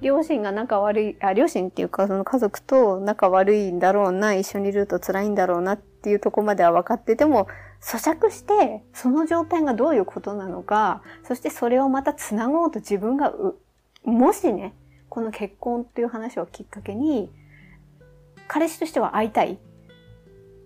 [0.00, 7.48] 両親が仲悪い、あ、両親っていうかその家族と仲悪いんだろうな、一緒にいると辛いんだろうなっていうとこまでは分かってても、
[7.80, 13.32] 咀嚼して、その状態がどういうことなのか、そしてそれをまた繋ごうと自分が
[14.04, 14.74] もしね、
[15.08, 17.30] この結婚っていう話をきっかけに、
[18.46, 19.56] 彼氏としては会いたいっ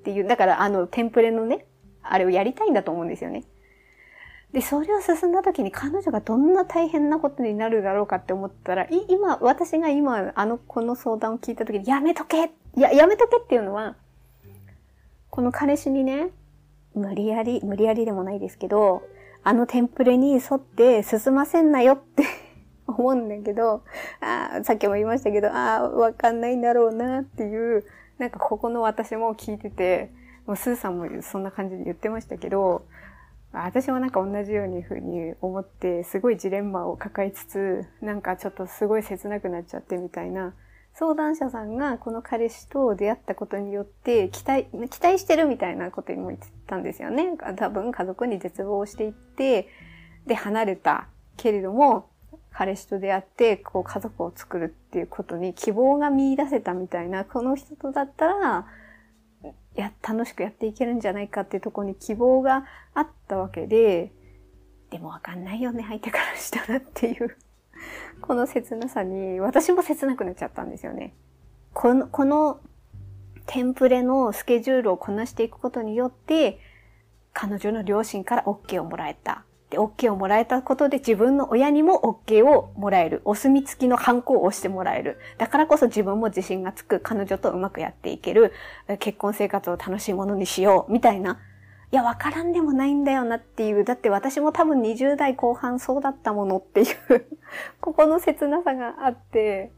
[0.04, 1.66] ていう、だからあのテンプレのね、
[2.02, 3.44] あれをやりたいんだと思うんですよね。
[4.52, 13.96] で、それを進んだ時に彼女がどんな大変なことになるだろうかって思ったら、今、私が今、あの、この相談を聞いた時に、やめとけや、やめとけっていうのは、
[15.30, 16.28] この彼氏にね、
[16.94, 19.02] 無理やり、無理やりでもないですけど、
[19.44, 22.24] あのテンプレに沿って進ませんなよって
[22.86, 23.82] 思うんだけど、
[24.20, 27.84] あさっきも言いましたけど、ああ、わかんないんだろうなっていう、
[28.18, 30.12] なんかここの私も聞いてて、
[30.46, 32.84] もうスーさんもそんな感じで言ってましたけど、
[33.52, 40.54] 私もなんか同じようにふうに思って、すごいジレンマを抱えつつ、なんかちょっとすごい切なくなっちゃってみたいな、
[40.94, 47.36] 相談者さんがこの彼氏と出会ったことによって期待、期待してるみたいなことにも言ってたんですよね。
[47.56, 49.68] 多分家族に絶望していって、
[50.26, 52.10] で、離れたけれども、
[52.52, 58.66] 彼氏と出会って、こう家族を作るっていうことに希望が見出せたみたいな、この人とだったら、
[59.74, 64.12] や、楽しくやっていけるんじゃないかっていうところに希望があったわけで、
[64.90, 67.36] でもわかんないよね、相手からしたらっていう
[68.20, 71.14] この切なさに、私も切なくなっちゃったんですよね。
[71.74, 72.60] この、この
[73.46, 76.58] テンプレのスケジュールをこなしていくことによって、
[77.32, 79.44] 彼女の両親から OK をもらえた。
[79.70, 83.22] で、OK をもらえたことで自分の親にも OK をもらえる。
[83.24, 85.18] お墨付きのハンコを押してもらえる。
[85.38, 87.00] だからこそ自分も自信がつく。
[87.00, 88.52] 彼女とうまくやっていける。
[88.98, 90.92] 結婚生活を楽しいものにしよう。
[90.92, 91.40] みたいな。
[91.92, 93.84] いや、わからんでもないんだよなっていう。
[93.84, 96.86] だって私も多分20代後半そうだったものっていう
[97.82, 99.72] ここの切なさがあって、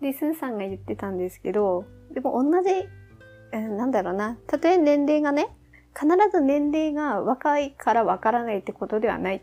[0.00, 2.70] で、スーさんが言ってたんですけど、でも同じ、
[3.52, 4.38] えなんだろうな。
[4.46, 5.48] たとえ年齢がね、
[5.94, 9.42] 必ず年齢が若いからわからないってことではない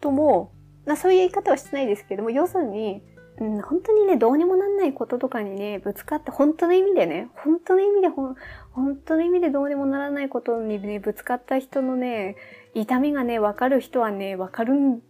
[0.00, 0.50] とも、
[0.84, 3.04] なそういう言い方はしてないですけども、要するに、
[3.38, 8.36] うん、本当にね、どうにもなんないこととかにね、ぶつかって、本当の意味でね、本当の意味でほん、
[8.72, 12.36] 本当の意味でどうにもならないことにね、ぶつかった人のね、
[12.74, 15.00] 痛みがね、わかる人はね、わかるん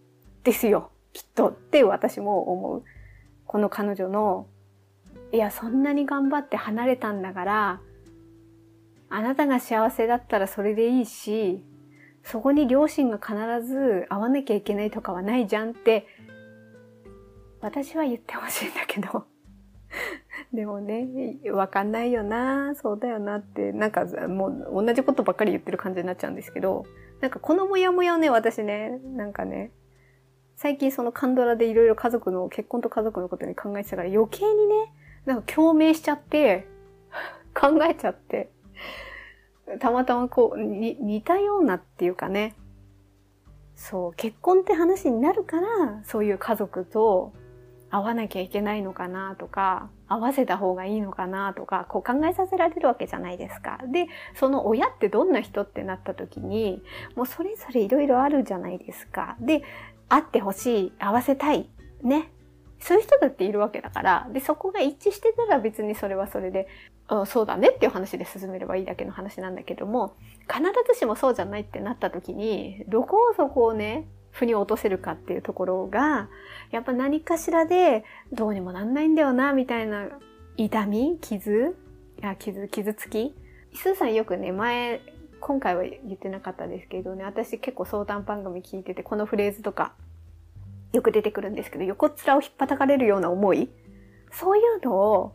[0.42, 0.90] ですよ。
[1.12, 1.48] きっと。
[1.48, 2.84] って私も思う。
[3.46, 4.48] この彼女の、
[5.32, 7.80] いや、そんなに頑張って離れたんだから、
[9.08, 11.62] あなたが幸せだったらそれでいいし、
[12.24, 13.34] そこに両親が必
[13.64, 16.06] ず会わなきゃいけないとかはないじゃんって
[17.60, 19.26] 私は言ってほしいんだけど。
[20.52, 21.08] でもね、
[21.52, 26.84] わかんないよな、そうだよなって、なんかもう同じことばっかり言ってる感じになっちゃうんですけど、
[27.20, 29.70] なんかこのモヤモヤをね、私ね、なんかね、
[30.56, 34.92] 最近そのカンドラでいろいろ家族の、結婚と家族のことに考えてたから余計にね、
[35.24, 36.66] なんか共鳴しちゃって、
[37.54, 38.50] 考えちゃって、
[39.80, 42.54] たまたまこう、に、似たようなっていうかね、
[43.74, 47.32] そう、結婚って話になるから、そういう家族と
[47.90, 53.78] 会わなきゃいけないのかなとか、合わせた方がいいのかなとか、こう考えさせられるわけじゃないですか。
[53.92, 56.82] で、その親ってどんな人ってなった時に、
[57.14, 59.36] もうそれぞれいろいろあるじゃないですか。
[59.40, 59.62] で、
[60.08, 61.68] 会ってほしい、合わせたい、
[62.02, 62.30] ね。
[62.78, 66.68] そういう人だっているわけだから、で、そこが一致してたら別にそれはそれで、
[67.08, 70.14] うん、そうだねっていう話で進めればいいだけの話なんだけども、
[70.48, 70.62] 必
[70.92, 74.06] ずしもそうじゃないってなった時に、どこをそこをね、
[74.38, 76.28] 腑に落とせるかっていうところが、
[76.70, 80.08] やっぱ何かしらでどうにもなんないんだよな、みたいな
[80.56, 81.74] 痛み傷
[82.20, 83.34] いや、傷、傷つき
[83.74, 85.00] スーさんよくね、前、
[85.40, 89.94] 今回は言ってなかったですけどね、私結構相談番組聞いてて、このフレーズとか、
[90.92, 93.70] よく出てくるんですけど、横っ面を引っ叩かれるような思い
[94.30, 95.32] そういうのを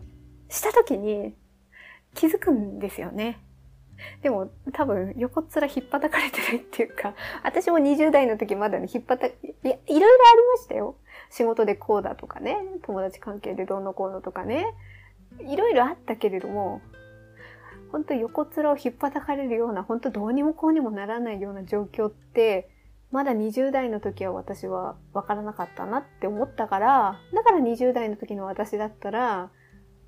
[0.50, 1.34] した時に
[2.14, 3.40] 気づくんですよね。
[4.22, 10.96] でも多分横っ面引っ叩かれてるっていうか、 私も20代の時まだね、引っ叩いや、いろいろありましたよ。
[11.30, 14.74] 仕事でこうだとかね、友達関係でどうのこうのとかね、
[15.40, 16.82] いろいろあったけれども、
[17.92, 22.70] 本当横面を引っ叩かれるような、本当どうにもこうにもならないような状況って、
[23.12, 29.50] まだ20代の時は私は分からなかったなって思ったから、だから20代の時の私だったら、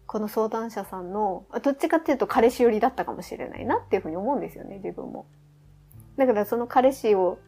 [0.07, 5.25] この相談者さんの、どっちかっていうと彼氏寄りだったかもしれないなっていうふうに思うんですよね、自分も。
[6.17, 7.39] だからその彼氏を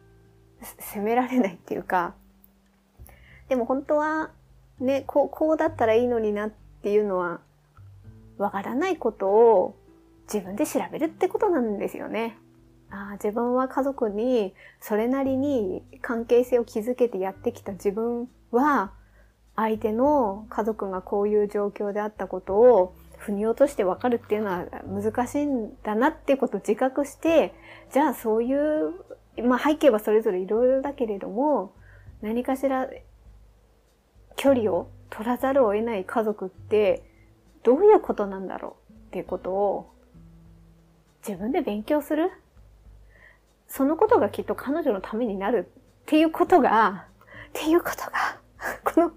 [0.60, 2.14] 責められないっていうか、
[3.48, 4.30] でも本当は、
[4.80, 6.50] ね、こう、こうだったらいいのになっ
[6.82, 7.40] ていうのは、
[8.38, 9.76] わからないことを
[10.32, 12.36] 自分で調べるってことなんですよね。
[12.90, 18.92] あ自分は家族にそれなりに関係性を築けてやってきた自分は
[19.56, 27.54] 相手の家族がこういう状況であったことを腑に落としてわかるっていうのは難しいんだなっていうことを自覚して
[27.92, 28.92] じゃあそういう
[29.42, 31.72] まあ背景はそれぞれいろいろだけれども
[32.22, 32.88] 何かしら
[34.36, 37.02] 距離を取らざるを得ない家族って
[37.62, 39.92] どういうことなんだろうっていうことを
[41.26, 42.30] 自分で勉強する。
[43.66, 45.68] そのことがきっと彼女のためになる
[46.02, 47.06] っていうことが、
[47.48, 48.38] っていうことが、
[48.84, 49.12] この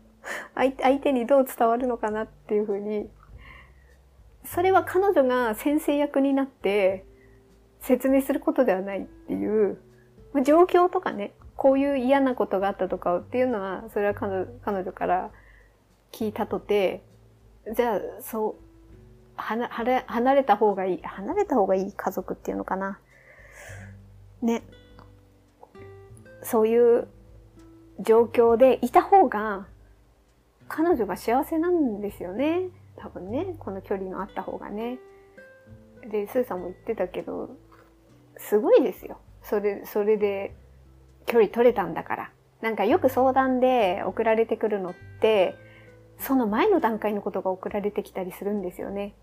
[0.56, 3.10] 相手にどう伝わるのかなっていうふうに、
[4.46, 7.06] それは彼女が先生役になって
[7.82, 9.78] 説明することではないっていう、
[10.44, 14.46] 状況とかね、こういう嫌なことがあったとかっていうのは、それは彼
[14.78, 15.32] 女から
[16.12, 17.04] 聞いたとて、
[17.76, 18.64] じゃあ、そう、
[19.36, 23.00] 離れた方がいい、離れた方がいい家族っていうのかな。
[24.42, 24.64] ね、
[26.44, 27.08] そういう
[28.00, 29.68] 状況でいた方が、
[30.70, 32.70] 彼女が幸せなんですよね。
[32.96, 35.00] 多分ね、この距離のあった方がね。
[36.10, 37.50] で、スーさんも言ってたけど、
[38.38, 39.18] すごいですよ。
[39.42, 40.56] それ、それで
[41.26, 42.32] 距離取れたんだから。
[42.62, 45.56] なんかよく相談で送られてくるのって、
[46.20, 49.16] その前の段階のことが送られてきたりするんですよね。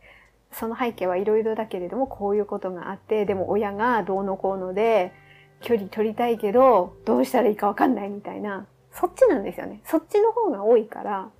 [0.53, 5.13] その背景はいろいろだけれども、こういうことがあって、でも親がどうのこうので、
[5.61, 9.81] 距離取りたいけど、どうしたらいいかわかんないみたいな、そっちなんですよね。
[9.85, 11.31] そっちの方が多いから、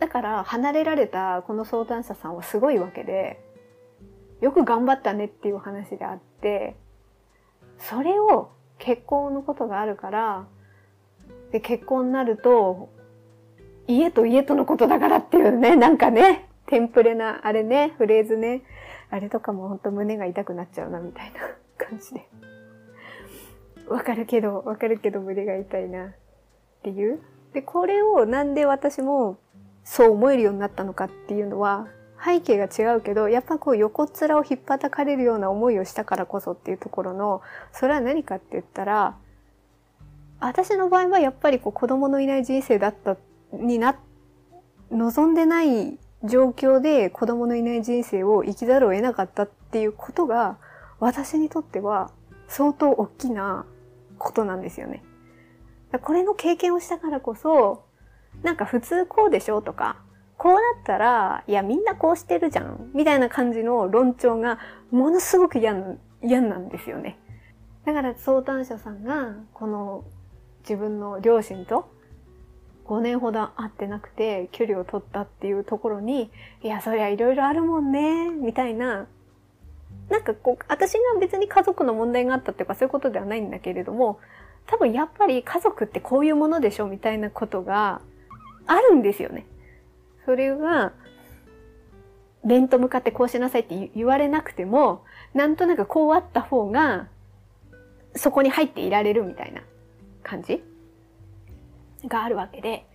[0.00, 3.44] だから離れられたこの相談者さんはすごいわけで、
[4.40, 6.74] よく頑張ったねっていう話であって、
[7.78, 10.46] それを結婚のことがあるから、
[11.52, 12.88] で、結婚になると、
[13.86, 18.62] 家と家とのことだからっていうね、なんかね、テンプレな、あれね、フレーズね。
[19.10, 21.40] あれとかもほんと胸が痛くなっちゃうな、みたいな
[21.76, 22.26] 感じで。
[23.88, 26.12] わかるけど、わかるけど胸が痛いな、っ
[26.84, 27.20] ていう。
[27.52, 29.38] で、これをなんで私も
[29.90, 31.88] そう思えるようになったのかっていうのは、
[32.24, 39.16] 背景が違うけど、やっぱこう横面を引っ叩かれるような思いをしたからこそっていうところの、それは何かって言ったら、
[40.38, 43.16] 私の場合はやっぱりこう子供のいない人生だった、
[43.52, 43.98] にな、
[44.92, 50.58] 望んでない状況で子供のいない人生を生きざるを得なかったっていうことが、
[51.00, 52.12] 私にとっては
[52.46, 53.66] 相当大きな
[54.18, 55.02] ことなんですよね。
[56.00, 57.89] これの経験をしたからこそ、
[58.42, 59.96] なんか普通こうでしょとか、
[60.36, 64.58] こうだったら、いやみんなこうしてるじゃん、みたいな感じの論調が
[64.90, 67.18] ものすごく嫌なんですよね。
[67.84, 70.04] だから相談者さんが、この
[70.60, 71.90] 自分の両親と
[72.86, 76.30] 5年ほど会ってなくて距離を取ったっていうところに、
[76.62, 79.06] いや、そりゃいろいろあるもんね、みたいな、
[80.08, 84.18] なんかこう、私が別に家族の問題があったっていうかそういうことではないんだけれども、
[84.66, 88.00] 多分やっぱり家族ってこういうものでしょみたいなことが
[88.70, 89.46] あるんですよね。
[90.24, 90.92] それが、
[92.44, 95.04] 面と向かってこうしなさいって言われなくても、
[95.34, 97.08] なんとなくこうあった方が、
[98.14, 99.62] そこに入っていられるみたいな
[100.22, 100.62] 感じ
[102.06, 102.86] があるわけで、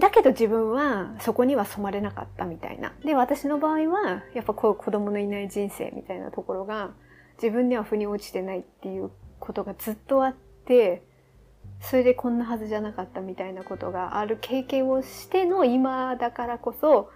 [0.00, 2.94] だけど自分はそこには染まれなかったみたいな。
[3.04, 6.90] で、私の場合は、やっぱこういう子供のいない人生みたいなところが、
[7.40, 10.34] 自分には腑に落ちてないっていうことがずっとあっ
[10.64, 11.04] て、
[11.82, 17.10] それでこんなはずじゃなかったみたいなことがある経験をしての今だからこそ、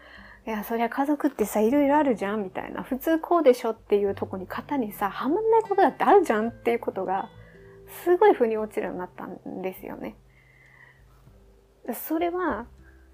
[0.46, 2.82] いや、そりゃ家族ってさ、いろいろあるじゃんみたいな。
[2.82, 7.30] 普通こうでしょっていうとこに型にさ、はまんないことだってあるじゃんっていうことが、
[8.04, 10.16] すごい腑に落ちるようになったんですよね。
[11.94, 12.66] それは、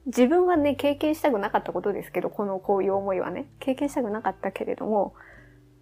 [0.07, 5.15] 自分はね、経験したくなかったことですけど、このこういう思いはね、経験したくなかったけれども、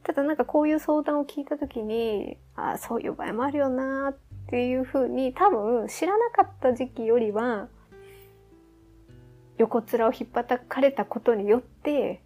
[0.03, 4.17] ただなんかこういう相談を聞いた時に、ああそういう場合もあるよなっ
[4.51, 7.69] っていうふうに多分知らなかった時期よりは、
[9.59, 12.21] 横面を引っ叩かれたことによって、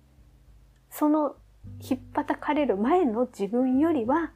[0.88, 1.36] その
[1.82, 4.32] 引っ叩かれる前の自分よりは、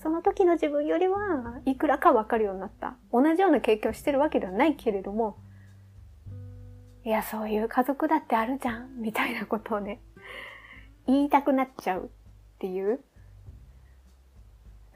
[0.00, 2.96] その時の自分よりはいくらかわかるようになった。
[3.12, 5.36] 同じような経験をしてるわけではないけれども、
[7.02, 10.00] いや、そういう家族だってあるじゃん、みたいなことをね、
[11.08, 12.08] 言いたくなっちゃうっ
[12.60, 13.00] ていう。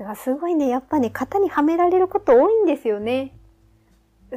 [0.01, 3.35] だからすごいね、やっぱね、型にはめられること多いんですよね。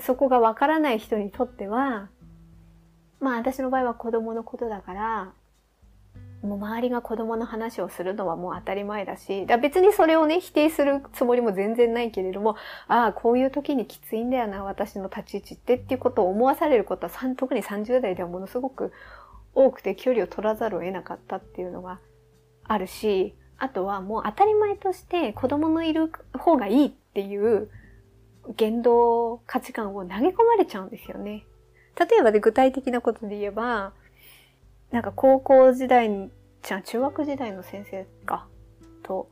[0.02, 2.10] そこがわからない人にとっては、
[3.22, 5.34] まあ私の場合は子供のことだから、
[6.42, 12.58] もう周りが子供の話をするのはもう当たり前だし、だ別にそれをね、否定するつもりも全然ないけれども、
[12.90, 18.92] ああ、こういう時にきついんだよな、私の立ち位置ってっていうことを思わされることは、特に30代ではものすごく
[19.56, 22.02] 多くて距離を取らざるを得なかったっていうのが
[22.66, 23.34] あるし、
[23.64, 27.70] あとはもう当たり前として子供のいる方がいいっていう
[28.58, 31.46] 言動価値観を投げ込まれちゃうんですよね。
[31.98, 33.94] 例えばで具体的なことで言えば、
[34.92, 36.30] なんか高校時代に、
[36.62, 38.48] じゃあ中学時代の先生か、
[39.02, 39.30] と、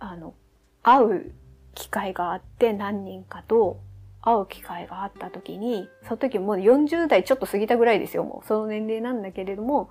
[0.00, 0.34] あの、
[0.82, 1.32] 会う
[1.76, 3.78] 機会があって何人かと
[4.20, 8.46] 会う機会があった時に、その時もう40代ちょっと過ぎたぐらいですよ、もう。
[8.48, 9.90] その年齢なんだけれども、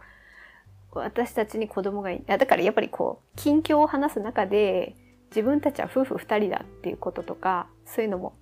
[1.00, 4.96] 私たちに子供がいだからやっぱりこう、近況を話す中で、
[5.30, 8.34] 自分たちは夫婦二人だっていうこととか、そういうのも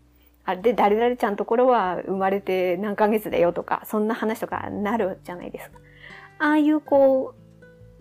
[0.43, 5.79] あれで、誰々ちゃんところは生まれて何ヶ月だよとか、そんな話とかなるじゃないですか。
[6.39, 7.35] ああいうこ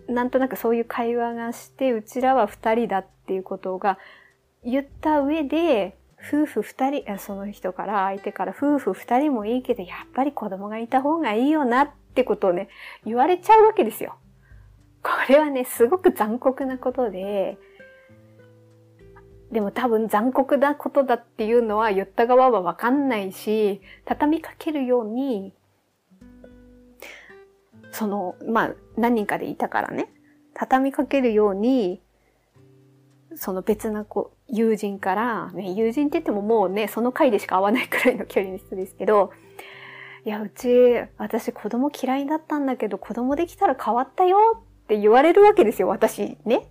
[0.07, 3.99] う、なんとなくそういう会話がして、うちらは二人だっていうことが
[4.63, 12.69] 言った上で、夫婦二人、その人から相手から夫婦二人もいいけど、やっぱり子供がいた方がいいよなってことをね、
[13.05, 14.15] 言われちゃうわけですよ。
[15.03, 17.57] これはね、すごく残酷なことで、
[19.51, 25.53] でも多分残酷なことだっていうのは言った側はわかんないし、畳みかけるように、
[27.91, 30.09] その、まあ何人かでいたからね、
[30.53, 32.01] 畳みかけるように、
[33.35, 39.31] その別な子、友人から、ね、友人って言ってももうね、その回でしか会わないくらいの距離の人ですけど、
[40.23, 40.69] いや、うち、
[41.17, 46.67] 私子供嫌いだったんだけど、子供できたら変わったよって言われるわけですよ、私ね。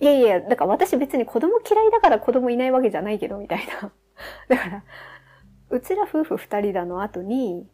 [0.00, 3.92] いやいや、だから私別に子供嫌いだから子供いないわけじゃないけど、みたいな。
[4.48, 4.84] だから、
[5.70, 7.68] うちら夫婦二人だの後に、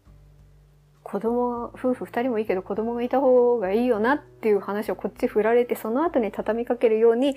[1.03, 7.35] 子供、夫婦二人もいいけど子供がいた方がいいよなっていう話をこっち振られて、その後に畳みかけるように、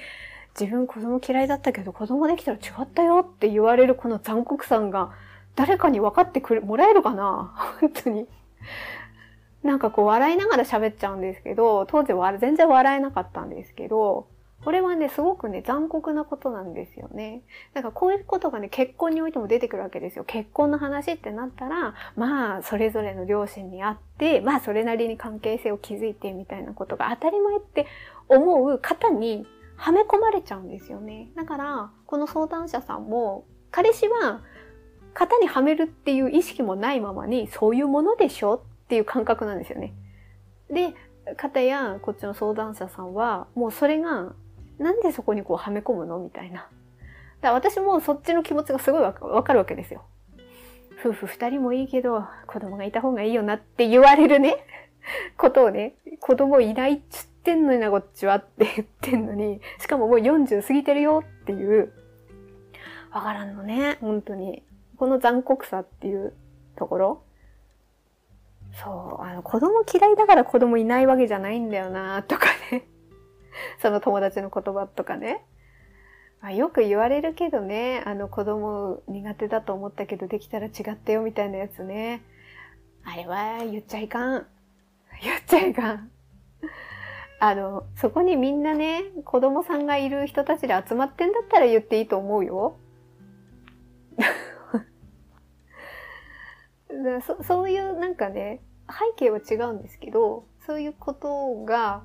[0.60, 5.12] 自分子供嫌いだったけど子供できたら違ったよって言われるこの残酷さが
[5.55, 8.28] 誰かに分かってくれ、もらえるかな本当に。
[9.64, 14.28] なんかこう笑いながら喋っちゃうんですけど、当時は全然笑えなかったんですけど、
[14.64, 17.43] これはね、すごくね、残酷なことなんですよね。
[17.74, 20.26] だかこういうことがね、結婚においても出てくるわけですよ。
[20.26, 27.88] 結婚の話ってなったら、まあ、それぞれの両親にあって、まあ、それなりに関係性を築いてみたいなことが当たり前って
[28.28, 29.47] 思う方に
[29.78, 31.32] はめ込まれちゃうんですよね。
[31.38, 34.41] だから、この相談者さんも、彼氏は
[35.14, 39.93] 型にはめるっていう意識もないままに、そういうものでしょっていう感覚なんですよね。
[40.71, 40.95] で、
[41.35, 44.33] 方やこっちの相談者さんは、もうそれが
[44.79, 46.61] なんでそこにこうはめ込むのみたいな。
[46.61, 46.69] だか
[47.41, 50.05] ら私もそっちの気持ちがすごいわかるわけですよ。
[51.05, 54.57] 夫婦二人もいいけど、子供がいた方がいいよなって言われるね、
[55.37, 61.93] ことをね、子供いないっつってんのにな、こっちはって言ってんのに、しかももう40過ぎてるよっていう、
[63.11, 64.63] わからんのね、本当に。
[64.97, 66.33] この残酷さっていう
[66.75, 67.23] ところ。
[68.84, 72.86] そう、あの、子供嫌いだから子供いないわけじゃないんだよな、とかね。
[73.82, 75.45] その友達の言葉とかね。
[76.41, 82.21] まあ、よく言われるけどね、あの子供苦手だと思ったけどできたら違ったよみたいなやつね。
[83.03, 84.47] あれは言っちゃいかん。
[85.21, 86.11] 言っちゃいかん。
[87.41, 92.77] あの、そこにみんなね、子供さんがいる人たちで集まってんだったら言っていいと思うよ。
[97.21, 102.03] そそういうなんかね、背景は違うんですけど、そういうことが、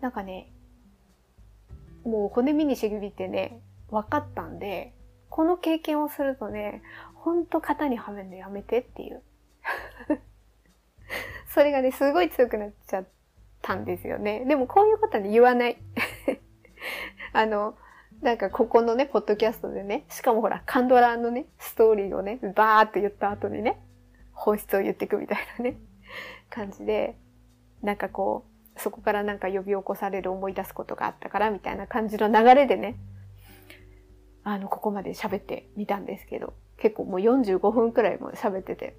[0.00, 0.52] なんかね、
[2.04, 4.94] もう骨身にしびてね、分かったんで、
[5.28, 6.82] この経験をするとね、
[7.14, 9.22] ほんと型にはめるのやめてっていう。
[11.48, 13.04] それがね、すごい強くなっちゃっ
[13.62, 14.44] たんですよね。
[14.46, 15.78] でもこういうことはね、言わない。
[17.32, 17.76] あの、
[18.22, 23.80] なんかここのね、ポッドキャストでね、しかもほら、カンドラのね、ストーリーをね、バーって言った後にね、
[24.32, 25.76] 本質を言っていくみたいなね、
[26.50, 27.16] 感じで、
[27.82, 28.44] なんかこ
[28.76, 32.96] う、そこからなんか呼び起こされる思い出すことがあったからみたいな感じの流れでね、
[34.44, 38.96] あの、ここまで喋ってみたんですけど、結構もう45分くらいも喋ってて。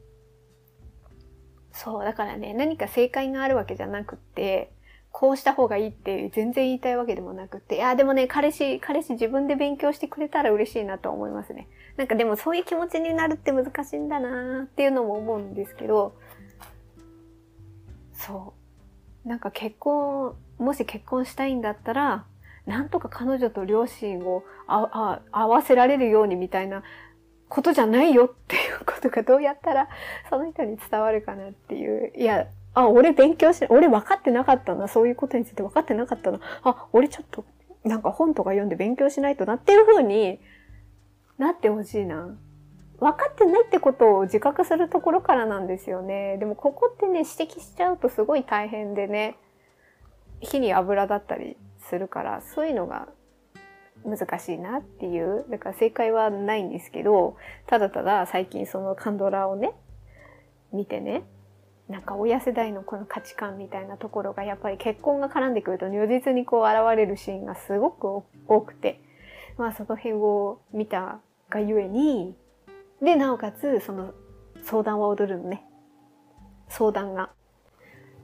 [1.71, 4.71] そう、だからね、何か正解があるわけじゃなくって、
[5.11, 11.67] こうした方がいいって全然言いたいわけでもなくって、いや、でもね、彼氏、彼氏自分で勉強してくれたら嬉しいなと思いますね。
[11.97, 16.15] なんかでもそういう気持ちになるって難しいんだなーっていうのも思うんですけど、
[18.19, 18.53] そ
[19.25, 19.27] う。
[19.27, 22.25] なんか結婚、もし結婚したいんだったら、
[22.65, 26.83] なんとか彼女と両親を合わせられるようにみたいな
[27.47, 29.89] ことじゃないよっていうことがどうやったら
[30.29, 32.13] その人に伝わるかなっていう。
[32.15, 34.87] いや、あ、俺勉強し、俺分かってなかったな。
[34.87, 36.39] そういうことについて分かってなかったな。
[36.63, 37.45] あ、俺ちょっと、
[37.83, 40.39] なんか本とか読んで勉強しないとなっていう風に
[41.37, 42.37] なってほしいな。
[42.99, 46.37] 分かってないってことを自覚するところからなんですよね。
[46.37, 49.37] でもここってね、指摘しちゃうとすごい大変でね、
[50.41, 53.07] 火に油だったりするから、そういうのが
[54.05, 55.45] 難しいなっていう。
[55.49, 57.37] だから正解はないんですけど、
[57.67, 59.73] ただただ最近そのカンドラをね、
[60.73, 61.23] 見てね、
[61.87, 69.01] なんか親世代のこの価値観みたいなところがやっぱり結婚が絡んでくると如実にこう現れるシーンがすごく多くて、
[69.57, 71.19] まあその辺を見た
[71.49, 72.35] がゆえに、
[73.01, 74.13] で、なおかつその
[74.63, 75.65] 相談は踊るのね。
[76.67, 77.31] 相談が。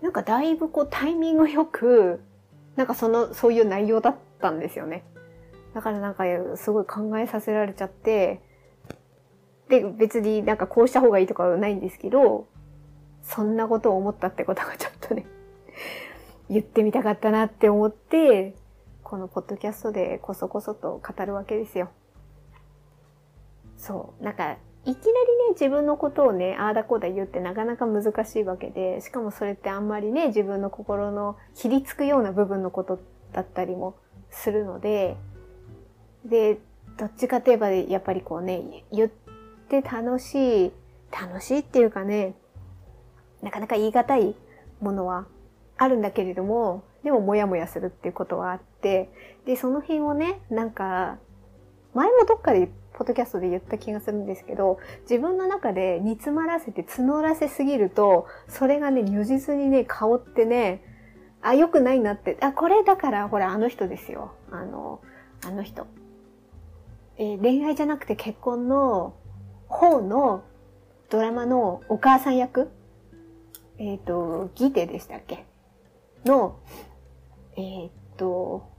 [0.02, 2.22] なんかだいぶこうタイミングよく、
[2.76, 5.04] なんかその、そういう内容だったんですよね。
[5.74, 6.24] だからなんか
[6.58, 8.42] すごい考えさせられちゃって、
[9.70, 12.48] で、別になんかこうした方がいいとかはないんですけど、
[13.24, 15.26] そんなことを思ったってことがちょっとね
[16.50, 18.56] 言ってみたかったなって思って、
[19.04, 21.90] このポッドキャストでこそこそと語るわけですよ。
[23.86, 24.24] そう。
[24.24, 25.14] なんか、いきなりね、
[25.52, 33.00] 自分のことをね、ああだこうだ言ってなかなか難しいわけで、しかもそれってあんまりね、自分の心のひりつくような部分のこと
[33.32, 33.96] だったりも
[34.32, 35.18] するので、
[36.26, 36.58] で、
[36.98, 39.10] どっちかといえば、やっぱりこうね、言っ
[39.70, 40.72] て楽しい、
[41.12, 42.34] 楽しいっていうかね、
[43.44, 44.36] なかなか言い難い
[44.82, 45.28] ものは
[45.78, 49.10] あるんだけれども、でもモヤモヤするっていうことはあって、
[49.46, 51.18] で、その辺をね、なんか、
[51.94, 60.82] 前もどっかでポッドキャストで言った気がするんですけど、自分の中で煮詰まらせて募らせすぎると、それがね、如実にね、香ってね、
[61.42, 64.32] あ、良くないなって、あ、これだから、ほら、あの人ですよ。
[64.50, 65.02] あの、
[65.46, 65.88] あの人。
[67.18, 69.14] えー、恋愛じゃなくて結婚の
[69.68, 70.44] 方の
[71.10, 72.72] ドラマのお母さん役？
[73.78, 75.46] えっ、ー、と、ギテでしたっけ？
[76.26, 76.60] の、
[77.58, 78.70] えっ、ー、と、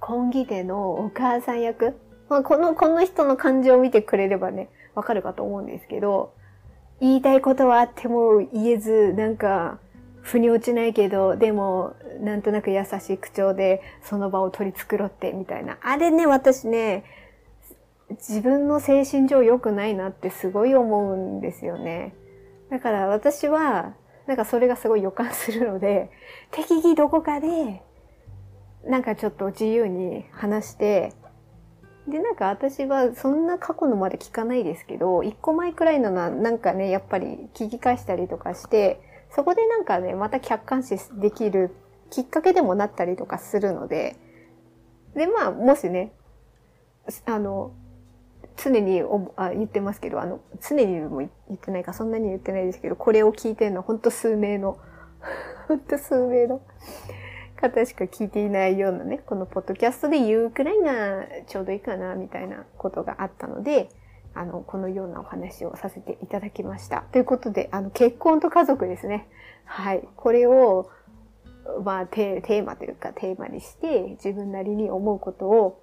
[0.00, 1.94] コンギテのお母さん役？
[2.34, 6.34] まあ、この、この人の感情を見てくれればね、わかるかと思うんですけど、
[7.00, 9.78] 言いたいことはあっても言えず、なんか、
[10.20, 15.78] 腑に落ちないけど、でも、なんとなく優しい口調でその場を取り繕って、みたいな。
[15.80, 17.04] あれね、私ね、
[18.10, 22.14] 自分の精神上良くないなってすごい思うんですよね。
[22.68, 23.94] だから私は、
[24.26, 26.10] なんかそれがすごい予感するので、
[26.50, 27.82] 適宜どこかで、
[28.84, 31.12] なんかちょっと自由に話して、
[32.08, 39.00] で、なんか私はそんな過去のまで聞かないですけど、一個前くらいのな、なんかね、やっぱり聞き返したりとかして、
[39.34, 41.74] そこでなんかね、また客観視できる
[42.10, 44.16] きっかけでもなったりとかするので、
[45.14, 46.12] で、まあ、もしね、
[47.26, 47.72] あの、
[48.56, 49.02] 常に
[49.36, 54.78] あ言ってますけど、あの、常にも言ってないか、そんなに言ってないですけど、これを聞いてるのはほんと数名の、
[55.68, 56.60] ほんと数名の
[57.56, 63.88] 方しか聞いていないようなね、このポッドキャストで言うくらいがちょうどいいかな、みたいなことがあったので、
[64.34, 67.04] あの、このようなお話をさせていただきました。
[67.12, 69.28] ということで、あの、結婚と家族ですね。
[69.64, 70.06] はい。
[70.16, 70.90] これを、
[71.84, 75.80] まあ、テーマというかテーマにして、自分なりに思うことを、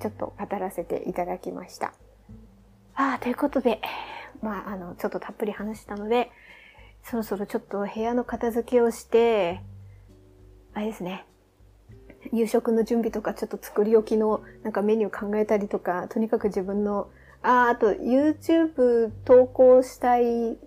[0.00, 1.92] ちょっと語らせていただきました。
[2.94, 3.80] ああ、ということで、
[4.42, 6.30] まあ、あの、ちょっとたっぷり話したので、
[7.02, 9.60] そろそろちょっと部屋の片付けをして、
[10.74, 11.24] あれですね。
[12.32, 17.08] 夕食の準備とか、ちょっと作り置きのなんかメニュー考えたりとか、とにかく自分の、
[17.42, 20.58] あ、あと YouTube 投稿したい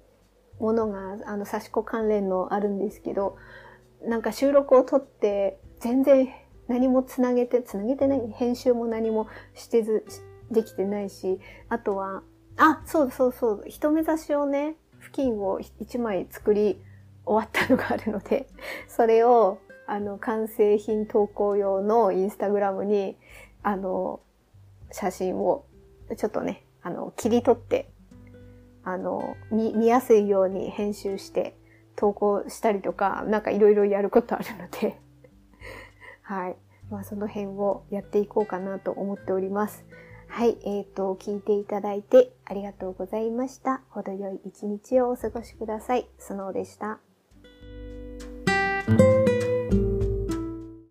[0.59, 3.37] ものが、あの、差し子関連のあるんですけど、
[4.03, 6.29] なんか収録を撮って、全然
[6.67, 10.05] 何もつなげて、つなげてない編集も何もしてず、
[10.49, 11.39] できてないし、
[11.69, 12.23] あとは、
[12.57, 16.81] あ、そうそうそう、一目指しをね、付近を一枚作り
[17.25, 18.47] 終わったのがあるので、
[18.87, 19.59] それを、
[19.91, 23.17] あの、完成品投稿用のインスタグラムに、
[23.61, 24.21] あの、
[24.89, 25.65] 写真を、
[26.15, 27.91] ちょっとね、あの、切り取って、
[28.85, 31.57] あの、見、見やすいように編集して
[31.97, 34.97] 投稿したりとか、なんかいろいろやることあるので
[36.23, 36.55] はい。
[36.89, 39.85] まあその辺をやっていこうかなと思っております。
[40.27, 40.57] はい。
[40.63, 43.81] えっ、ー、と、聞いていただいてありがとうございました。
[43.89, 46.07] 程よい一日をお過ごしください。
[46.17, 47.01] スノーでした。